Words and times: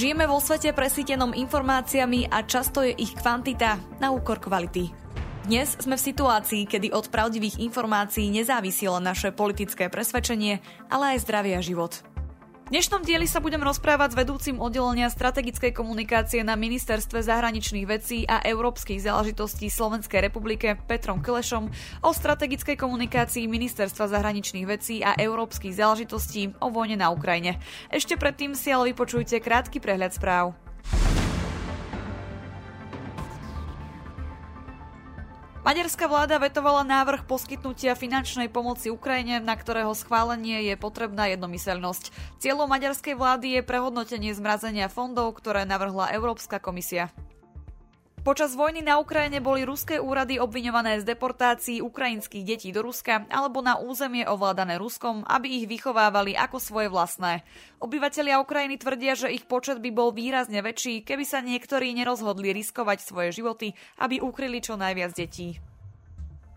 Žijeme 0.00 0.24
vo 0.24 0.40
svete 0.40 0.72
presítenom 0.72 1.36
informáciami 1.36 2.32
a 2.32 2.40
často 2.48 2.80
je 2.80 2.96
ich 2.96 3.12
kvantita 3.12 3.76
na 4.00 4.08
úkor 4.08 4.40
kvality. 4.40 4.88
Dnes 5.44 5.76
sme 5.76 6.00
v 6.00 6.06
situácii, 6.08 6.64
kedy 6.64 6.88
od 6.88 7.12
pravdivých 7.12 7.60
informácií 7.60 8.32
nezávisí 8.32 8.88
len 8.88 9.04
naše 9.04 9.28
politické 9.28 9.92
presvedčenie, 9.92 10.64
ale 10.88 11.04
aj 11.12 11.28
zdravie 11.28 11.52
a 11.52 11.60
život. 11.60 12.00
Dnešnom 12.70 13.02
dieli 13.02 13.26
sa 13.26 13.42
budem 13.42 13.66
rozprávať 13.66 14.14
s 14.14 14.18
vedúcim 14.22 14.62
oddelenia 14.62 15.10
strategickej 15.10 15.74
komunikácie 15.74 16.46
na 16.46 16.54
Ministerstve 16.54 17.18
zahraničných 17.18 17.82
vecí 17.82 18.22
a 18.30 18.38
európskych 18.46 19.02
záležitostí 19.02 19.66
Slovenskej 19.66 20.30
republike 20.30 20.78
Petrom 20.86 21.18
Klešom 21.18 21.66
o 22.06 22.10
strategickej 22.14 22.78
komunikácii 22.78 23.50
Ministerstva 23.50 24.14
zahraničných 24.14 24.70
vecí 24.70 25.02
a 25.02 25.18
európskych 25.18 25.74
záležitostí 25.74 26.62
o 26.62 26.70
vojne 26.70 26.94
na 26.94 27.10
Ukrajine. 27.10 27.58
Ešte 27.90 28.14
predtým 28.14 28.54
si 28.54 28.70
ale 28.70 28.94
vypočujte 28.94 29.42
krátky 29.42 29.82
prehľad 29.82 30.14
správ. 30.14 30.69
Maďarská 35.60 36.08
vláda 36.08 36.40
vetovala 36.40 36.88
návrh 36.88 37.28
poskytnutia 37.28 37.92
finančnej 37.92 38.48
pomoci 38.48 38.88
Ukrajine, 38.88 39.44
na 39.44 39.52
ktorého 39.52 39.92
schválenie 39.92 40.72
je 40.72 40.74
potrebná 40.80 41.28
jednomyseľnosť. 41.36 42.16
Cieľom 42.40 42.64
maďarskej 42.64 43.12
vlády 43.12 43.60
je 43.60 43.68
prehodnotenie 43.68 44.32
zmrazenia 44.32 44.88
fondov, 44.88 45.36
ktoré 45.36 45.68
navrhla 45.68 46.16
Európska 46.16 46.56
komisia. 46.64 47.12
Počas 48.20 48.52
vojny 48.52 48.84
na 48.84 49.00
Ukrajine 49.00 49.40
boli 49.40 49.64
ruské 49.64 49.96
úrady 49.96 50.36
obviňované 50.36 51.00
z 51.00 51.08
deportácií 51.08 51.80
ukrajinských 51.80 52.44
detí 52.44 52.68
do 52.68 52.84
Ruska 52.84 53.24
alebo 53.32 53.64
na 53.64 53.80
územie 53.80 54.28
ovládané 54.28 54.76
Ruskom, 54.76 55.24
aby 55.24 55.56
ich 55.56 55.64
vychovávali 55.64 56.36
ako 56.36 56.60
svoje 56.60 56.92
vlastné. 56.92 57.40
Obyvatelia 57.80 58.36
Ukrajiny 58.44 58.76
tvrdia, 58.76 59.16
že 59.16 59.32
ich 59.32 59.48
počet 59.48 59.80
by 59.80 59.88
bol 59.88 60.12
výrazne 60.12 60.60
väčší, 60.60 61.00
keby 61.00 61.24
sa 61.24 61.40
niektorí 61.40 61.96
nerozhodli 61.96 62.52
riskovať 62.52 63.00
svoje 63.00 63.40
životy, 63.40 63.72
aby 63.96 64.20
ukryli 64.20 64.60
čo 64.60 64.76
najviac 64.76 65.16
detí. 65.16 65.56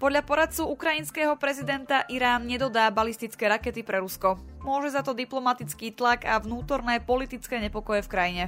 Podľa 0.04 0.28
poradcu 0.28 0.68
ukrajinského 0.68 1.40
prezidenta 1.40 2.04
Irán 2.12 2.44
nedodá 2.44 2.92
balistické 2.92 3.48
rakety 3.48 3.88
pre 3.88 4.04
Rusko. 4.04 4.36
Môže 4.68 4.92
za 4.92 5.00
to 5.00 5.16
diplomatický 5.16 5.96
tlak 5.96 6.28
a 6.28 6.44
vnútorné 6.44 7.00
politické 7.00 7.64
nepokoje 7.64 8.04
v 8.04 8.12
krajine. 8.12 8.44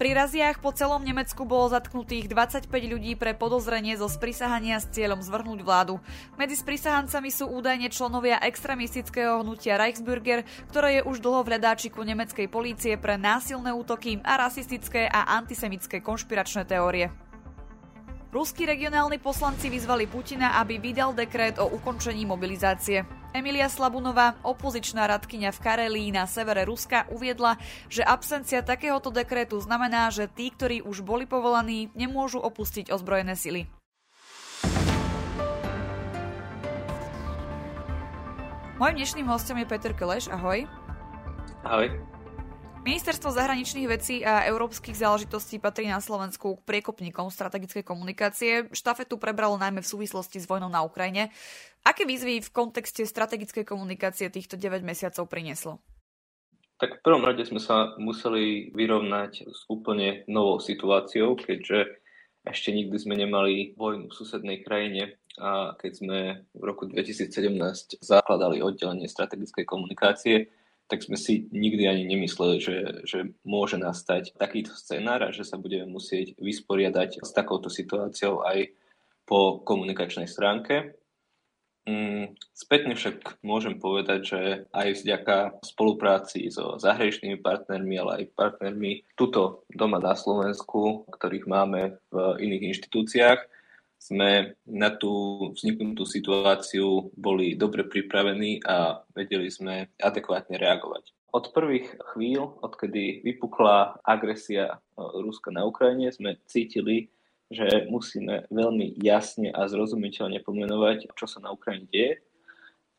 Pri 0.00 0.16
raziách 0.16 0.64
po 0.64 0.72
celom 0.72 1.04
Nemecku 1.04 1.44
bolo 1.44 1.68
zatknutých 1.68 2.32
25 2.32 2.72
ľudí 2.72 3.20
pre 3.20 3.36
podozrenie 3.36 4.00
zo 4.00 4.08
sprisahania 4.08 4.80
s 4.80 4.88
cieľom 4.88 5.20
zvrhnúť 5.20 5.60
vládu. 5.60 6.00
Medzi 6.40 6.56
sprisahancami 6.56 7.28
sú 7.28 7.44
údajne 7.52 7.92
členovia 7.92 8.40
extremistického 8.40 9.44
hnutia 9.44 9.76
Reichsbürger, 9.76 10.48
ktoré 10.72 10.88
je 10.96 11.02
už 11.04 11.20
dlho 11.20 11.44
v 11.44 11.52
hľadáčiku 11.52 12.00
nemeckej 12.00 12.48
polície 12.48 12.96
pre 12.96 13.20
násilné 13.20 13.76
útoky 13.76 14.24
a 14.24 14.40
rasistické 14.40 15.04
a 15.04 15.36
antisemické 15.36 16.00
konšpiračné 16.00 16.64
teórie. 16.64 17.12
Ruskí 18.32 18.64
regionálni 18.64 19.20
poslanci 19.20 19.68
vyzvali 19.68 20.08
Putina, 20.08 20.56
aby 20.64 20.80
vydal 20.80 21.12
dekret 21.12 21.60
o 21.60 21.68
ukončení 21.76 22.24
mobilizácie. 22.24 23.19
Emilia 23.30 23.70
Slabunová, 23.70 24.34
opozičná 24.42 25.06
radkyňa 25.06 25.54
v 25.54 25.62
Karelii 25.62 26.10
na 26.10 26.26
severe 26.26 26.66
Ruska, 26.66 27.06
uviedla, 27.14 27.62
že 27.86 28.02
absencia 28.02 28.58
takéhoto 28.58 29.14
dekretu 29.14 29.62
znamená, 29.62 30.10
že 30.10 30.26
tí, 30.26 30.50
ktorí 30.50 30.82
už 30.82 31.06
boli 31.06 31.30
povolaní, 31.30 31.94
nemôžu 31.94 32.42
opustiť 32.42 32.90
ozbrojené 32.90 33.38
sily. 33.38 33.70
Mojím 38.82 38.96
dnešným 38.98 39.28
hostom 39.30 39.62
je 39.62 39.66
Peter 39.68 39.94
Keleš, 39.94 40.26
ahoj. 40.32 40.66
Ahoj. 41.62 41.86
Ministerstvo 42.80 43.28
zahraničných 43.28 43.92
vecí 43.92 44.24
a 44.24 44.48
európskych 44.48 44.96
záležitostí 44.96 45.60
patrí 45.60 45.84
na 45.84 46.00
Slovensku 46.00 46.56
k 46.56 46.64
priekopníkom 46.64 47.28
strategickej 47.28 47.84
komunikácie. 47.84 48.72
Štafetu 48.72 49.20
prebralo 49.20 49.60
najmä 49.60 49.84
v 49.84 49.90
súvislosti 49.92 50.40
s 50.40 50.48
vojnou 50.48 50.72
na 50.72 50.80
Ukrajine. 50.80 51.28
Aké 51.84 52.08
výzvy 52.08 52.40
v 52.40 52.48
kontexte 52.48 53.04
strategickej 53.04 53.68
komunikácie 53.68 54.32
týchto 54.32 54.56
9 54.56 54.80
mesiacov 54.80 55.28
prinieslo? 55.28 55.84
Tak 56.80 56.98
v 56.98 57.04
prvom 57.04 57.20
rade 57.20 57.44
sme 57.44 57.60
sa 57.60 57.92
museli 58.00 58.72
vyrovnať 58.72 59.52
s 59.52 59.68
úplne 59.68 60.24
novou 60.24 60.56
situáciou, 60.56 61.36
keďže 61.36 62.00
ešte 62.48 62.72
nikdy 62.72 62.96
sme 62.96 63.20
nemali 63.20 63.76
vojnu 63.76 64.08
v 64.08 64.16
susednej 64.16 64.64
krajine 64.64 65.20
a 65.36 65.76
keď 65.76 65.92
sme 65.92 66.18
v 66.56 66.62
roku 66.64 66.88
2017 66.88 68.00
zakladali 68.00 68.64
oddelenie 68.64 69.04
strategickej 69.04 69.68
komunikácie, 69.68 70.48
tak 70.90 71.06
sme 71.06 71.14
si 71.14 71.46
nikdy 71.54 71.86
ani 71.86 72.02
nemysleli, 72.02 72.58
že, 72.58 72.76
že 73.06 73.18
môže 73.46 73.78
nastať 73.78 74.34
takýto 74.34 74.74
scenár 74.74 75.22
a 75.22 75.30
že 75.30 75.46
sa 75.46 75.54
budeme 75.54 75.86
musieť 75.86 76.34
vysporiadať 76.42 77.22
s 77.22 77.30
takouto 77.30 77.70
situáciou 77.70 78.42
aj 78.42 78.74
po 79.22 79.62
komunikačnej 79.62 80.26
stránke. 80.26 80.98
Mm, 81.86 82.34
spätne 82.52 82.98
však 82.98 83.40
môžem 83.46 83.78
povedať, 83.78 84.20
že 84.26 84.40
aj 84.74 84.88
vďaka 85.00 85.36
spolupráci 85.64 86.50
so 86.50 86.76
zahraničnými 86.76 87.38
partnermi, 87.40 87.94
ale 87.96 88.10
aj 88.20 88.34
partnermi 88.36 89.06
tuto 89.14 89.64
doma 89.70 90.02
na 90.02 90.18
Slovensku, 90.18 91.06
ktorých 91.08 91.46
máme 91.46 92.02
v 92.10 92.16
iných 92.42 92.74
inštitúciách, 92.74 93.40
sme 94.00 94.56
na 94.64 94.88
tú 94.96 95.12
vzniknutú 95.52 96.08
situáciu 96.08 97.12
boli 97.12 97.52
dobre 97.52 97.84
pripravení 97.84 98.64
a 98.64 99.04
vedeli 99.12 99.52
sme 99.52 99.92
adekvátne 100.00 100.56
reagovať. 100.56 101.12
Od 101.30 101.52
prvých 101.52 102.00
chvíľ, 102.10 102.58
odkedy 102.64 103.22
vypukla 103.22 104.02
agresia 104.02 104.66
e, 104.66 104.76
Ruska 104.98 105.52
na 105.52 105.68
Ukrajine, 105.68 106.10
sme 106.10 106.40
cítili, 106.48 107.12
že 107.52 107.86
musíme 107.86 108.48
veľmi 108.50 108.98
jasne 108.98 109.52
a 109.52 109.68
zrozumiteľne 109.68 110.42
pomenovať, 110.42 111.12
čo 111.14 111.26
sa 111.28 111.38
na 111.44 111.52
Ukrajine 111.54 111.86
deje. 111.92 112.12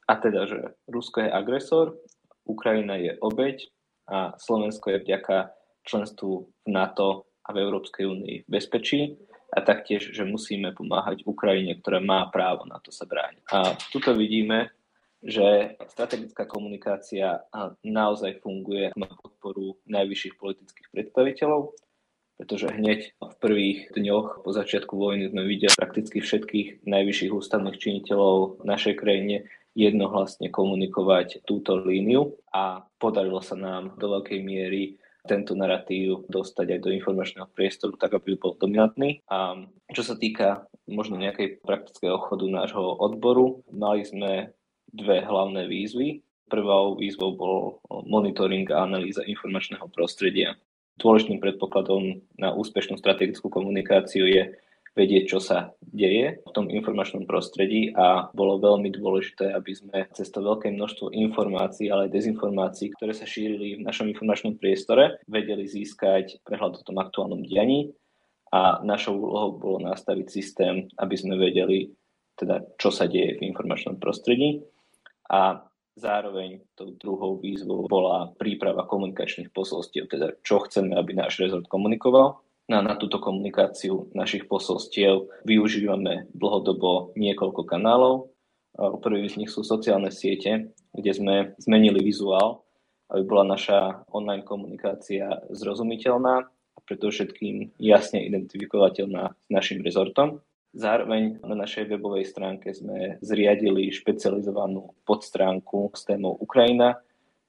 A 0.07 0.15
teda, 0.15 0.47
že 0.47 0.77
Rusko 0.87 1.27
je 1.27 1.33
agresor, 1.33 1.97
Ukrajina 2.45 2.95
je 3.01 3.17
obeď 3.19 3.67
a 4.07 4.37
Slovensko 4.37 4.95
je 4.95 5.03
vďaka 5.03 5.51
členstvu 5.83 6.31
v 6.45 6.67
NATO 6.69 7.25
a 7.41 7.49
v 7.51 7.57
Európskej 7.57 8.05
únii 8.05 8.35
v 8.45 8.47
bezpečí 8.47 9.17
a 9.51 9.59
taktiež, 9.59 10.15
že 10.15 10.23
musíme 10.23 10.71
pomáhať 10.71 11.27
Ukrajine, 11.27 11.75
ktorá 11.75 11.99
má 11.99 12.23
právo 12.31 12.63
na 12.63 12.79
to 12.79 12.89
sa 12.89 13.03
brániť. 13.03 13.43
A 13.51 13.75
tuto 13.91 14.15
vidíme, 14.15 14.71
že 15.21 15.77
strategická 15.91 16.49
komunikácia 16.49 17.45
naozaj 17.85 18.41
funguje, 18.41 18.89
má 18.97 19.11
podporu 19.11 19.77
najvyšších 19.85 20.35
politických 20.39 20.87
predstaviteľov, 20.89 21.77
pretože 22.41 22.73
hneď 22.73 23.13
v 23.21 23.35
prvých 23.37 23.79
dňoch 23.93 24.41
po 24.41 24.49
začiatku 24.49 24.97
vojny 24.97 25.29
sme 25.29 25.45
videli 25.45 25.69
prakticky 25.77 26.25
všetkých 26.25 26.89
najvyšších 26.89 27.31
ústavných 27.37 27.77
činiteľov 27.77 28.63
v 28.63 28.63
našej 28.65 28.97
krajine 28.97 29.45
jednohlasne 29.77 30.49
komunikovať 30.49 31.45
túto 31.45 31.77
líniu 31.77 32.33
a 32.49 32.81
podarilo 32.97 33.39
sa 33.45 33.53
nám 33.53 33.93
do 33.95 34.19
veľkej 34.19 34.39
miery 34.41 34.97
tento 35.21 35.53
narratív 35.53 36.25
dostať 36.27 36.77
aj 36.77 36.79
do 36.81 36.89
informačného 36.89 37.47
priestoru, 37.53 37.93
tak 37.97 38.17
aby 38.17 38.37
bol 38.37 38.57
dominantný. 38.57 39.21
A 39.29 39.67
čo 39.93 40.01
sa 40.01 40.17
týka 40.17 40.65
možno 40.89 41.21
nejakej 41.21 41.61
praktického 41.61 42.17
chodu 42.17 42.49
nášho 42.49 42.97
odboru, 42.97 43.61
mali 43.69 44.01
sme 44.01 44.53
dve 44.89 45.21
hlavné 45.21 45.69
výzvy. 45.69 46.25
Prvou 46.51 46.99
výzvou 46.99 47.31
bol 47.37 47.57
monitoring 47.87 48.67
a 48.75 48.83
analýza 48.83 49.23
informačného 49.23 49.87
prostredia. 49.93 50.59
Dôležitým 50.99 51.39
predpokladom 51.39 52.19
na 52.35 52.51
úspešnú 52.51 52.99
strategickú 52.99 53.47
komunikáciu 53.47 54.27
je 54.27 54.51
vedieť, 54.91 55.23
čo 55.31 55.39
sa 55.39 55.71
deje 55.79 56.43
v 56.43 56.51
tom 56.51 56.67
informačnom 56.67 57.23
prostredí 57.23 57.95
a 57.95 58.27
bolo 58.35 58.59
veľmi 58.59 58.91
dôležité, 58.91 59.55
aby 59.55 59.71
sme 59.71 59.97
cez 60.11 60.27
to 60.27 60.43
veľké 60.43 60.67
množstvo 60.71 61.15
informácií, 61.15 61.87
ale 61.87 62.07
aj 62.07 62.15
dezinformácií, 62.15 62.91
ktoré 62.95 63.15
sa 63.15 63.23
šírili 63.23 63.79
v 63.79 63.85
našom 63.87 64.11
informačnom 64.11 64.59
priestore, 64.59 65.23
vedeli 65.31 65.63
získať 65.63 66.43
prehľad 66.43 66.79
o 66.79 66.85
tom 66.85 66.99
aktuálnom 66.99 67.43
dianí 67.47 67.95
a 68.51 68.83
našou 68.83 69.15
úlohou 69.15 69.55
bolo 69.55 69.79
nastaviť 69.87 70.27
systém, 70.27 70.91
aby 70.99 71.15
sme 71.15 71.39
vedeli, 71.39 71.87
teda, 72.35 72.59
čo 72.75 72.91
sa 72.91 73.07
deje 73.07 73.39
v 73.39 73.47
informačnom 73.47 73.95
prostredí. 73.95 74.59
A 75.31 75.63
zároveň 75.95 76.59
tou 76.75 76.91
druhou 76.99 77.39
výzvou 77.39 77.87
bola 77.87 78.27
príprava 78.35 78.83
komunikačných 78.83 79.55
posolstiev, 79.55 80.11
teda 80.11 80.35
čo 80.43 80.67
chceme, 80.67 80.99
aby 80.99 81.15
náš 81.15 81.39
rezort 81.39 81.71
komunikoval 81.71 82.43
na, 82.71 82.79
na 82.79 82.95
túto 82.95 83.19
komunikáciu 83.19 84.07
našich 84.15 84.47
posolstiev 84.47 85.27
využívame 85.43 86.31
dlhodobo 86.31 87.11
niekoľko 87.19 87.67
kanálov. 87.67 88.31
Prvý 89.03 89.27
z 89.27 89.43
nich 89.43 89.51
sú 89.51 89.67
sociálne 89.67 90.07
siete, 90.07 90.71
kde 90.95 91.11
sme 91.11 91.35
zmenili 91.59 91.99
vizuál, 91.99 92.63
aby 93.11 93.27
bola 93.27 93.43
naša 93.43 94.07
online 94.15 94.47
komunikácia 94.47 95.43
zrozumiteľná 95.51 96.47
a 96.47 96.79
preto 96.87 97.11
všetkým 97.11 97.75
jasne 97.75 98.23
identifikovateľná 98.23 99.35
s 99.35 99.47
našim 99.51 99.83
rezortom. 99.83 100.39
Zároveň 100.71 101.43
na 101.43 101.67
našej 101.67 101.91
webovej 101.91 102.31
stránke 102.31 102.71
sme 102.71 103.19
zriadili 103.19 103.91
špecializovanú 103.91 104.95
podstránku 105.03 105.91
s 105.91 106.07
témou 106.07 106.39
Ukrajina, 106.39 106.95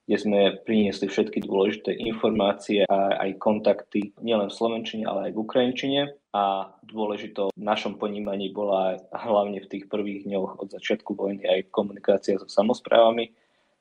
kde 0.03 0.17
sme 0.19 0.39
priniesli 0.67 1.07
všetky 1.07 1.47
dôležité 1.47 1.95
informácie 1.95 2.83
a 2.91 3.23
aj 3.23 3.39
kontakty 3.39 4.11
nielen 4.19 4.51
v 4.51 4.57
Slovenčine, 4.57 5.07
ale 5.07 5.29
aj 5.29 5.31
v 5.31 5.41
Ukrajinčine. 5.41 6.01
A 6.33 6.75
dôležitou 6.83 7.53
v 7.53 7.61
našom 7.61 7.95
ponímaní 8.01 8.51
bola 8.51 8.99
hlavne 9.13 9.63
v 9.63 9.69
tých 9.69 9.85
prvých 9.87 10.27
dňoch 10.27 10.59
od 10.59 10.67
začiatku 10.73 11.15
vojny 11.15 11.45
aj 11.45 11.71
komunikácia 11.71 12.35
so 12.35 12.49
samozprávami, 12.49 13.31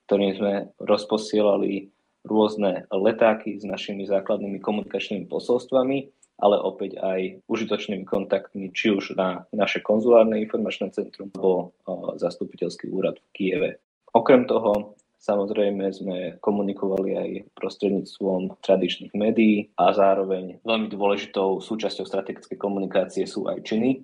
ktorým 0.06 0.32
sme 0.36 0.54
rozposielali 0.78 1.90
rôzne 2.22 2.86
letáky 2.92 3.58
s 3.58 3.66
našimi 3.66 4.06
základnými 4.06 4.62
komunikačnými 4.62 5.26
posolstvami, 5.26 5.98
ale 6.38 6.56
opäť 6.58 7.02
aj 7.02 7.42
užitočnými 7.50 8.06
kontaktmi, 8.06 8.70
či 8.70 8.94
už 8.94 9.18
na 9.18 9.46
naše 9.50 9.82
konzulárne 9.82 10.38
informačné 10.38 10.94
centrum 10.94 11.34
alebo 11.34 11.74
zastupiteľský 12.18 12.90
úrad 12.94 13.18
v 13.18 13.26
Kieve. 13.34 13.70
Okrem 14.12 14.46
toho 14.46 14.94
Samozrejme 15.22 15.86
sme 15.94 16.18
komunikovali 16.42 17.10
aj 17.14 17.30
prostredníctvom 17.54 18.58
tradičných 18.58 19.14
médií 19.14 19.70
a 19.78 19.94
zároveň 19.94 20.58
veľmi 20.66 20.90
dôležitou 20.90 21.62
súčasťou 21.62 22.02
strategickej 22.02 22.58
komunikácie 22.58 23.22
sú 23.22 23.46
aj 23.46 23.62
činy. 23.62 24.02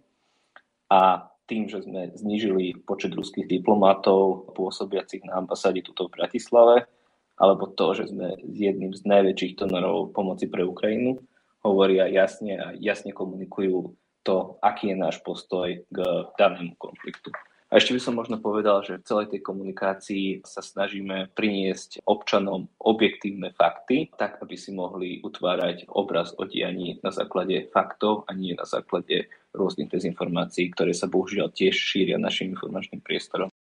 A 0.94 1.26
tým, 1.50 1.66
že 1.66 1.82
sme 1.82 2.14
znížili 2.14 2.78
počet 2.86 3.18
ruských 3.18 3.50
diplomatov 3.50 4.54
pôsobiacich 4.54 5.26
na 5.26 5.42
ambasáde 5.42 5.82
tuto 5.82 6.06
v 6.06 6.22
Bratislave, 6.22 6.86
alebo 7.34 7.66
to, 7.66 7.98
že 7.98 8.14
sme 8.14 8.38
jedným 8.46 8.94
z 8.94 9.02
najväčších 9.02 9.58
donorov 9.58 10.14
pomoci 10.14 10.46
pre 10.46 10.62
Ukrajinu, 10.62 11.18
hovoria 11.66 12.06
jasne 12.06 12.54
a 12.62 12.66
jasne 12.78 13.10
komunikujú 13.10 13.90
to, 14.22 14.54
aký 14.62 14.94
je 14.94 14.96
náš 15.02 15.18
postoj 15.26 15.82
k 15.82 15.98
danému 16.38 16.78
konfliktu. 16.78 17.34
A 17.68 17.76
ešte 17.76 17.92
by 17.92 18.00
som 18.00 18.16
možno 18.16 18.40
povedal, 18.40 18.80
že 18.80 18.96
v 18.96 19.04
celej 19.04 19.26
tej 19.28 19.40
komunikácii 19.44 20.40
sa 20.40 20.64
snažíme 20.64 21.28
priniesť 21.36 22.00
občanom 22.08 22.72
objektívne 22.80 23.52
fakty, 23.52 24.08
tak 24.16 24.40
aby 24.40 24.56
si 24.56 24.72
mohli 24.72 25.20
utvárať 25.20 25.84
obraz 25.92 26.32
o 26.40 26.48
dianí 26.48 26.96
na 27.04 27.12
základe 27.12 27.68
faktov 27.68 28.24
a 28.24 28.32
nie 28.32 28.56
na 28.56 28.64
základe 28.64 29.28
rôznych 29.52 29.92
dezinformácií, 29.92 30.72
ktoré 30.72 30.96
sa 30.96 31.12
bohužiaľ 31.12 31.52
tiež 31.52 31.76
šíria 31.76 32.16
našim 32.16 32.56
informačným 32.56 33.04
priestorom. 33.04 33.52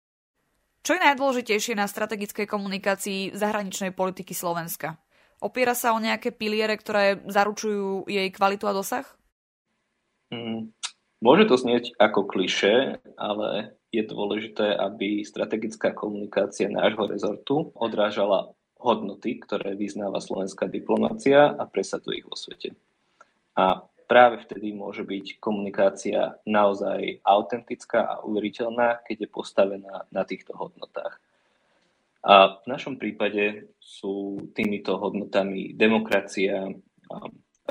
Čo 0.87 0.95
je 0.95 1.03
najdôležitejšie 1.03 1.75
na 1.75 1.83
strategickej 1.83 2.47
komunikácii 2.47 3.35
zahraničnej 3.35 3.91
politiky 3.91 4.31
Slovenska? 4.31 4.95
Opiera 5.43 5.75
sa 5.75 5.91
o 5.91 5.99
nejaké 5.99 6.31
piliere, 6.31 6.79
ktoré 6.79 7.19
zaručujú 7.27 8.07
jej 8.07 8.31
kvalitu 8.31 8.71
a 8.71 8.73
dosah? 8.73 9.03
Mm, 10.31 10.71
môže 11.19 11.43
to 11.51 11.59
znieť 11.59 11.91
ako 11.99 12.23
kliše, 12.31 13.03
ale 13.19 13.76
je 13.91 14.03
dôležité, 14.03 14.75
aby 14.75 15.23
strategická 15.23 15.95
komunikácia 15.95 16.67
nášho 16.67 17.07
rezortu 17.07 17.71
odrážala 17.73 18.51
hodnoty, 18.77 19.41
ktoré 19.41 19.73
vyznáva 19.73 20.21
slovenská 20.21 20.69
diplomácia 20.69 21.55
a 21.55 21.63
presaduje 21.65 22.21
ich 22.21 22.27
vo 22.27 22.37
svete. 22.37 22.77
A 23.57 23.81
práve 24.05 24.43
vtedy 24.45 24.69
môže 24.75 25.01
byť 25.01 25.41
komunikácia 25.41 26.37
naozaj 26.45 27.23
autentická 27.25 28.05
a 28.05 28.15
uveriteľná, 28.21 29.01
keď 29.01 29.25
je 29.25 29.29
postavená 29.33 30.05
na 30.13 30.23
týchto 30.23 30.53
hodnotách. 30.53 31.17
A 32.27 32.59
v 32.59 32.65
našom 32.67 32.99
prípade 32.99 33.71
sú 33.79 34.45
týmito 34.51 34.99
hodnotami 34.99 35.71
demokracia, 35.73 36.69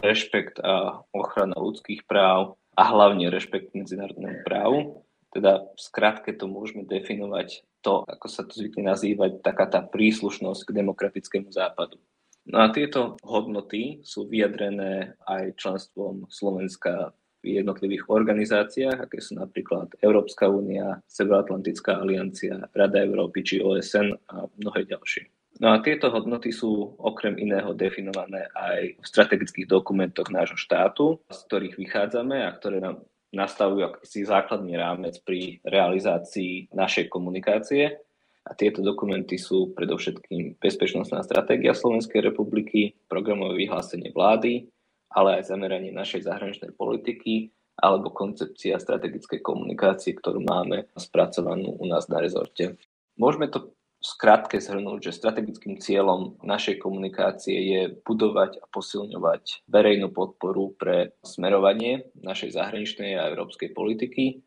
rešpekt 0.01 0.61
a 0.65 1.05
ochrana 1.13 1.57
ľudských 1.57 2.09
práv 2.09 2.57
a 2.77 2.83
hlavne 2.89 3.29
rešpekt 3.29 3.77
medzinárodnému 3.77 4.45
právu 4.45 5.06
teda 5.37 5.69
v 5.69 5.81
skratke 5.81 6.33
to 6.33 6.49
môžeme 6.49 6.89
definovať 6.89 7.61
to, 7.85 8.03
ako 8.09 8.27
sa 8.27 8.49
to 8.49 8.57
zvykne 8.57 8.89
nazývať, 8.89 9.45
taká 9.45 9.69
tá 9.69 9.85
príslušnosť 9.85 10.73
k 10.73 10.77
demokratickému 10.81 11.53
západu. 11.53 12.01
No 12.47 12.65
a 12.65 12.73
tieto 12.73 13.21
hodnoty 13.21 14.01
sú 14.01 14.25
vyjadrené 14.31 15.19
aj 15.29 15.61
členstvom 15.61 16.31
Slovenska 16.33 17.13
v 17.45 17.63
jednotlivých 17.63 18.11
organizáciách, 18.11 19.07
aké 19.07 19.19
sú 19.23 19.39
napríklad 19.39 19.95
Európska 20.03 20.51
únia, 20.51 20.99
Severoatlantická 21.07 22.01
aliancia, 22.01 22.65
Rada 22.75 23.03
Európy 23.03 23.43
či 23.43 23.57
OSN 23.63 24.15
a 24.31 24.47
mnohé 24.59 24.87
ďalšie. 24.87 25.31
No 25.57 25.73
a 25.73 25.81
tieto 25.81 26.13
hodnoty 26.13 26.53
sú 26.53 26.95
okrem 27.01 27.41
iného 27.41 27.73
definované 27.73 28.45
aj 28.53 29.01
v 29.01 29.05
strategických 29.05 29.67
dokumentoch 29.67 30.29
nášho 30.29 30.61
štátu, 30.61 31.17
z 31.33 31.39
ktorých 31.49 31.81
vychádzame 31.81 32.45
a 32.45 32.51
ktoré 32.53 32.79
nám 32.79 33.01
nastavujú 33.37 33.93
akýsi 33.93 34.25
základný 34.25 34.81
rámec 34.81 35.21
pri 35.21 35.61
realizácii 35.69 36.73
našej 36.73 37.13
komunikácie. 37.13 38.01
A 38.47 38.55
tieto 38.55 38.81
dokumenty 38.81 39.37
sú 39.37 39.77
predovšetkým 39.77 40.57
bezpečnostná 40.57 41.21
stratégia 41.21 41.77
Slovenskej 41.77 42.25
republiky, 42.25 42.97
programové 43.11 43.67
vyhlásenie 43.67 44.15
vlády, 44.15 44.71
ale 45.13 45.43
aj 45.43 45.53
zameranie 45.53 45.93
našej 45.93 46.25
zahraničnej 46.25 46.73
politiky 46.73 47.53
alebo 47.77 48.09
koncepcia 48.09 48.81
strategickej 48.81 49.45
komunikácie, 49.45 50.17
ktorú 50.17 50.41
máme 50.41 50.89
spracovanú 50.97 51.77
u 51.77 51.85
nás 51.85 52.09
na 52.09 52.25
rezorte. 52.25 52.81
Môžeme 53.21 53.53
to 53.53 53.76
skrátke 54.15 54.63
zhrnúť, 54.63 55.11
že 55.11 55.19
strategickým 55.19 55.83
cieľom 55.83 56.39
našej 56.47 56.79
komunikácie 56.79 57.59
je 57.59 57.83
budovať 58.07 58.63
a 58.63 58.65
posilňovať 58.71 59.67
verejnú 59.67 60.15
podporu 60.15 60.71
pre 60.79 61.19
smerovanie 61.27 62.07
našej 62.23 62.55
zahraničnej 62.55 63.19
a 63.19 63.27
európskej 63.35 63.75
politiky, 63.75 64.47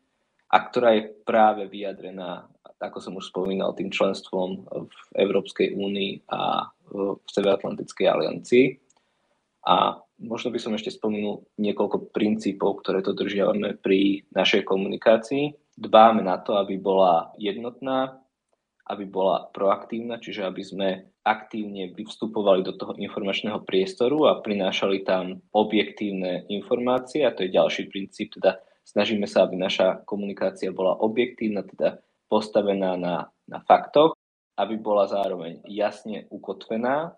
a 0.50 0.56
ktorá 0.66 0.98
je 0.98 1.14
práve 1.22 1.70
vyjadrená, 1.70 2.50
ako 2.82 2.98
som 2.98 3.14
už 3.14 3.30
spomínal, 3.30 3.70
tým 3.76 3.94
členstvom 3.94 4.66
v 4.66 4.98
Európskej 5.14 5.78
únii 5.78 6.26
a 6.26 6.66
v 6.90 7.22
Severoatlantickej 7.30 8.06
aliancii. 8.10 8.66
A 9.70 9.94
možno 10.18 10.50
by 10.50 10.58
som 10.58 10.74
ešte 10.74 10.90
spomenul 10.90 11.46
niekoľko 11.54 12.10
princípov, 12.10 12.82
ktoré 12.82 12.98
to 13.04 13.14
držiavame 13.14 13.78
pri 13.78 14.26
našej 14.34 14.66
komunikácii. 14.66 15.54
Dbáme 15.78 16.26
na 16.26 16.42
to, 16.42 16.58
aby 16.58 16.82
bola 16.82 17.30
jednotná, 17.38 18.18
aby 18.90 19.06
bola 19.06 19.46
proaktívna, 19.54 20.18
čiže 20.18 20.42
aby 20.42 20.62
sme 20.66 20.88
aktívne 21.22 21.94
vstupovali 21.94 22.66
do 22.66 22.74
toho 22.74 22.98
informačného 22.98 23.62
priestoru 23.62 24.26
a 24.26 24.42
prinášali 24.42 25.06
tam 25.06 25.38
objektívne 25.54 26.50
informácie 26.50 27.22
a 27.22 27.30
to 27.30 27.46
je 27.46 27.54
ďalší 27.54 27.86
princíp, 27.86 28.34
teda 28.34 28.58
snažíme 28.82 29.30
sa, 29.30 29.46
aby 29.46 29.54
naša 29.54 30.02
komunikácia 30.02 30.74
bola 30.74 30.98
objektívna, 30.98 31.62
teda 31.62 32.02
postavená 32.26 32.98
na, 32.98 33.30
na 33.46 33.62
faktoch, 33.62 34.18
aby 34.58 34.74
bola 34.74 35.06
zároveň 35.06 35.62
jasne 35.70 36.26
ukotvená, 36.34 37.14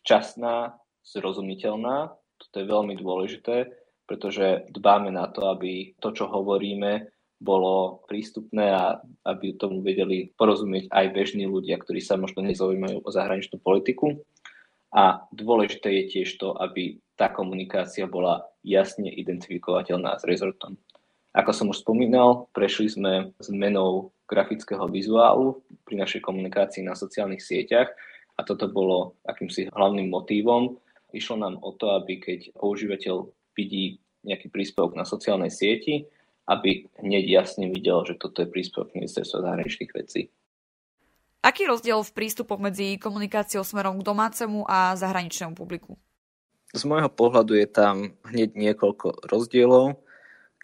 včasná, 0.00 0.76
zrozumiteľná. 1.04 2.12
Toto 2.40 2.56
je 2.60 2.66
veľmi 2.66 2.94
dôležité, 2.98 3.72
pretože 4.04 4.68
dbáme 4.68 5.08
na 5.12 5.28
to, 5.32 5.48
aby 5.48 5.96
to, 6.00 6.12
čo 6.12 6.28
hovoríme, 6.28 7.13
bolo 7.42 8.04
prístupné 8.06 8.72
a 8.72 8.84
aby 9.26 9.58
tomu 9.58 9.82
vedeli 9.82 10.32
porozumieť 10.38 10.88
aj 10.90 11.06
bežní 11.12 11.44
ľudia, 11.44 11.76
ktorí 11.76 12.00
sa 12.00 12.16
možno 12.16 12.46
nezaujímajú 12.46 13.04
o 13.04 13.08
zahraničnú 13.10 13.60
politiku. 13.60 14.22
A 14.94 15.26
dôležité 15.34 15.90
je 15.90 16.04
tiež 16.18 16.38
to, 16.38 16.54
aby 16.54 17.02
tá 17.18 17.26
komunikácia 17.30 18.06
bola 18.06 18.46
jasne 18.62 19.10
identifikovateľná 19.10 20.18
s 20.18 20.24
rezortom. 20.24 20.78
Ako 21.34 21.50
som 21.50 21.66
už 21.74 21.82
spomínal, 21.82 22.46
prešli 22.54 22.86
sme 22.86 23.34
zmenou 23.42 24.14
grafického 24.30 24.86
vizuálu 24.86 25.66
pri 25.82 25.98
našej 25.98 26.22
komunikácii 26.22 26.86
na 26.86 26.94
sociálnych 26.94 27.42
sieťach 27.42 27.90
a 28.38 28.40
toto 28.46 28.70
bolo 28.70 29.18
akýmsi 29.26 29.66
hlavným 29.74 30.14
motívom. 30.14 30.78
Išlo 31.10 31.42
nám 31.42 31.58
o 31.58 31.74
to, 31.74 31.98
aby 31.98 32.22
keď 32.22 32.54
používateľ 32.54 33.26
vidí 33.58 33.98
nejaký 34.22 34.46
príspevok 34.50 34.94
na 34.94 35.02
sociálnej 35.02 35.50
sieti, 35.50 36.06
aby 36.44 36.88
hneď 37.00 37.24
jasne 37.24 37.72
videl, 37.72 38.04
že 38.04 38.20
toto 38.20 38.44
je 38.44 38.52
príspevok 38.52 38.92
ministerstva 38.92 39.44
zahraničných 39.44 39.92
vecí. 39.96 40.28
Aký 41.44 41.68
rozdiel 41.68 42.00
v 42.00 42.14
prístupoch 42.16 42.56
medzi 42.56 42.96
komunikáciou 42.96 43.68
smerom 43.68 44.00
k 44.00 44.06
domácemu 44.08 44.64
a 44.64 44.96
zahraničnému 44.96 45.52
publiku? 45.52 46.00
Z 46.72 46.88
môjho 46.88 47.12
pohľadu 47.12 47.52
je 47.60 47.68
tam 47.68 48.16
hneď 48.24 48.56
niekoľko 48.56 49.28
rozdielov, 49.28 50.00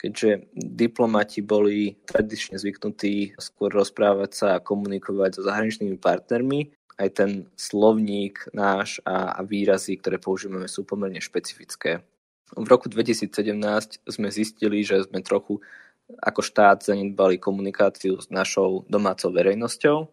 keďže 0.00 0.48
diplomati 0.56 1.44
boli 1.44 2.00
tradične 2.08 2.56
zvyknutí 2.56 3.36
skôr 3.36 3.68
rozprávať 3.68 4.30
sa 4.32 4.48
a 4.56 4.64
komunikovať 4.64 5.36
so 5.36 5.42
zahraničnými 5.44 6.00
partnermi. 6.00 6.72
Aj 6.96 7.08
ten 7.12 7.44
slovník 7.60 8.48
náš 8.56 9.04
a, 9.04 9.36
a 9.36 9.40
výrazy, 9.44 10.00
ktoré 10.00 10.16
používame, 10.16 10.64
sú 10.64 10.88
pomerne 10.88 11.20
špecifické. 11.20 12.00
V 12.56 12.66
roku 12.66 12.90
2017 12.90 13.30
sme 14.10 14.28
zistili, 14.30 14.82
že 14.82 15.06
sme 15.06 15.22
trochu 15.22 15.62
ako 16.18 16.42
štát 16.42 16.82
zanedbali 16.82 17.38
komunikáciu 17.38 18.18
s 18.18 18.26
našou 18.34 18.82
domácou 18.90 19.30
verejnosťou, 19.30 20.10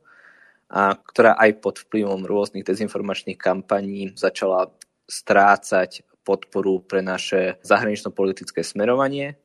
a 0.67 0.99
ktorá 0.99 1.39
aj 1.39 1.63
pod 1.63 1.75
vplyvom 1.87 2.27
rôznych 2.27 2.67
dezinformačných 2.67 3.39
kampaní 3.39 4.11
začala 4.19 4.67
strácať 5.07 6.03
podporu 6.27 6.83
pre 6.83 6.99
naše 6.99 7.55
zahranično-politické 7.63 8.59
smerovanie 8.67 9.39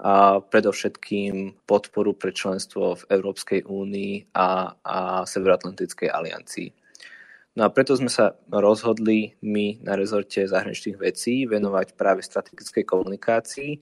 a 0.00 0.40
predovšetkým 0.40 1.68
podporu 1.68 2.16
pre 2.16 2.32
členstvo 2.32 2.96
v 2.96 3.02
Európskej 3.12 3.68
únii 3.68 4.32
a, 4.32 4.72
a 4.80 4.96
Severoatlantickej 5.28 6.08
aliancii. 6.08 6.68
No 7.54 7.62
a 7.62 7.70
preto 7.70 7.94
sme 7.94 8.10
sa 8.10 8.34
rozhodli 8.50 9.38
my 9.38 9.78
na 9.86 9.94
rezorte 9.94 10.42
zahraničných 10.42 10.98
vecí 10.98 11.46
venovať 11.46 11.94
práve 11.94 12.26
strategickej 12.26 12.82
komunikácii 12.82 13.72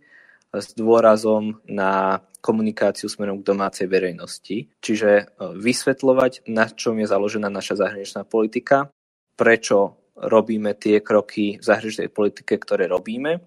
s 0.52 0.66
dôrazom 0.76 1.64
na 1.64 2.20
komunikáciu 2.44 3.08
smerom 3.08 3.40
k 3.40 3.48
domácej 3.48 3.88
verejnosti. 3.88 4.68
Čiže 4.84 5.10
e, 5.16 5.24
vysvetľovať, 5.56 6.44
na 6.52 6.68
čom 6.68 7.00
je 7.00 7.08
založená 7.08 7.48
naša 7.48 7.80
zahraničná 7.80 8.28
politika, 8.28 8.92
prečo 9.40 9.96
robíme 10.20 10.76
tie 10.76 11.00
kroky 11.00 11.56
v 11.56 11.64
zahraničnej 11.64 12.12
politike, 12.12 12.60
ktoré 12.60 12.84
robíme 12.84 13.40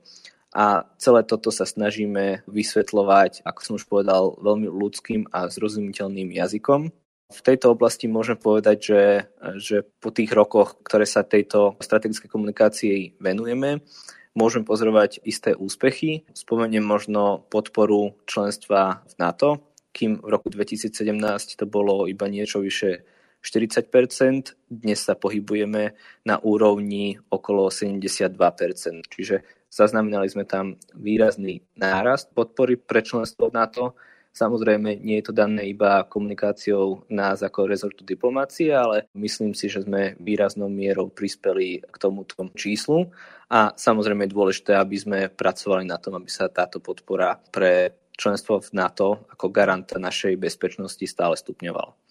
a 0.55 0.88
celé 0.98 1.27
toto 1.27 1.51
sa 1.51 1.67
snažíme 1.67 2.48
vysvetľovať, 2.48 3.44
ako 3.44 3.60
som 3.62 3.74
už 3.75 3.86
povedal, 3.91 4.39
veľmi 4.39 4.72
ľudským 4.72 5.27
a 5.29 5.51
zrozumiteľným 5.51 6.32
jazykom. 6.32 6.89
V 7.25 7.39
tejto 7.41 7.74
oblasti 7.74 8.05
môžem 8.05 8.38
povedať, 8.38 8.77
že, 8.82 9.03
že 9.58 9.77
po 9.98 10.13
tých 10.13 10.29
rokoch, 10.29 10.77
ktoré 10.86 11.10
sa 11.10 11.25
tejto 11.25 11.74
strategickej 11.82 12.29
komunikácii 12.29 12.98
venujeme, 13.17 13.82
môžem 14.38 14.62
pozorovať 14.62 15.25
isté 15.25 15.58
úspechy. 15.58 16.27
Spomeniem 16.38 16.86
možno 16.86 17.41
podporu 17.50 18.13
členstva 18.29 19.01
v 19.10 19.13
NATO, 19.17 19.50
kým 19.96 20.20
v 20.20 20.27
roku 20.27 20.51
2017 20.51 20.91
to 21.55 21.65
bolo 21.65 22.03
iba 22.05 22.27
niečo 22.27 22.60
vyše 22.60 23.08
40% 23.46 24.58
dnes 24.67 25.00
sa 25.00 25.13
pohybujeme 25.13 25.94
na 26.25 26.36
úrovni 26.41 27.15
okolo 27.29 27.70
72% 27.70 28.34
čiže 29.05 29.46
zaznamenali 29.70 30.25
sme 30.25 30.50
tam 30.50 30.82
výrazný 30.98 31.62
nárast 31.77 32.34
podpory 32.34 32.75
pre 32.75 33.05
členstvo 33.05 33.53
v 33.53 33.55
NATO 33.55 33.84
Samozrejme, 34.36 35.00
nie 35.00 35.24
je 35.24 35.32
to 35.32 35.34
dané 35.34 35.72
iba 35.72 36.04
komunikáciou 36.04 37.08
nás 37.08 37.39
ako 37.39 37.72
rezortu 37.72 38.04
diplomácie, 38.04 38.68
ale 38.75 39.08
myslím 39.15 39.56
si, 39.56 39.72
že 39.72 39.88
sme 39.88 40.20
výraznou 40.20 40.68
mierou 40.68 41.08
prispeli 41.08 41.80
k 41.80 41.96
tomuto 41.96 42.44
číslu 42.51 43.15
a 43.48 43.72
samozrejme 43.72 44.27
je 44.27 44.36
dôležité, 44.36 44.75
aby 44.75 45.00
sme 45.00 45.20
pracovali 45.32 45.88
na 45.88 45.96
tom, 45.96 46.20
aby 46.20 46.27
sa 46.27 46.51
táto 46.51 46.84
podpora 46.84 47.39
pre 47.48 47.96
členstvo 48.20 48.60
v 48.60 48.75
NATO 48.75 49.24
ako 49.32 49.48
garanta 49.56 49.96
našej 49.96 50.36
bezpečnosti 50.36 51.08
stále 51.08 51.39
stupňovala. 51.39 52.04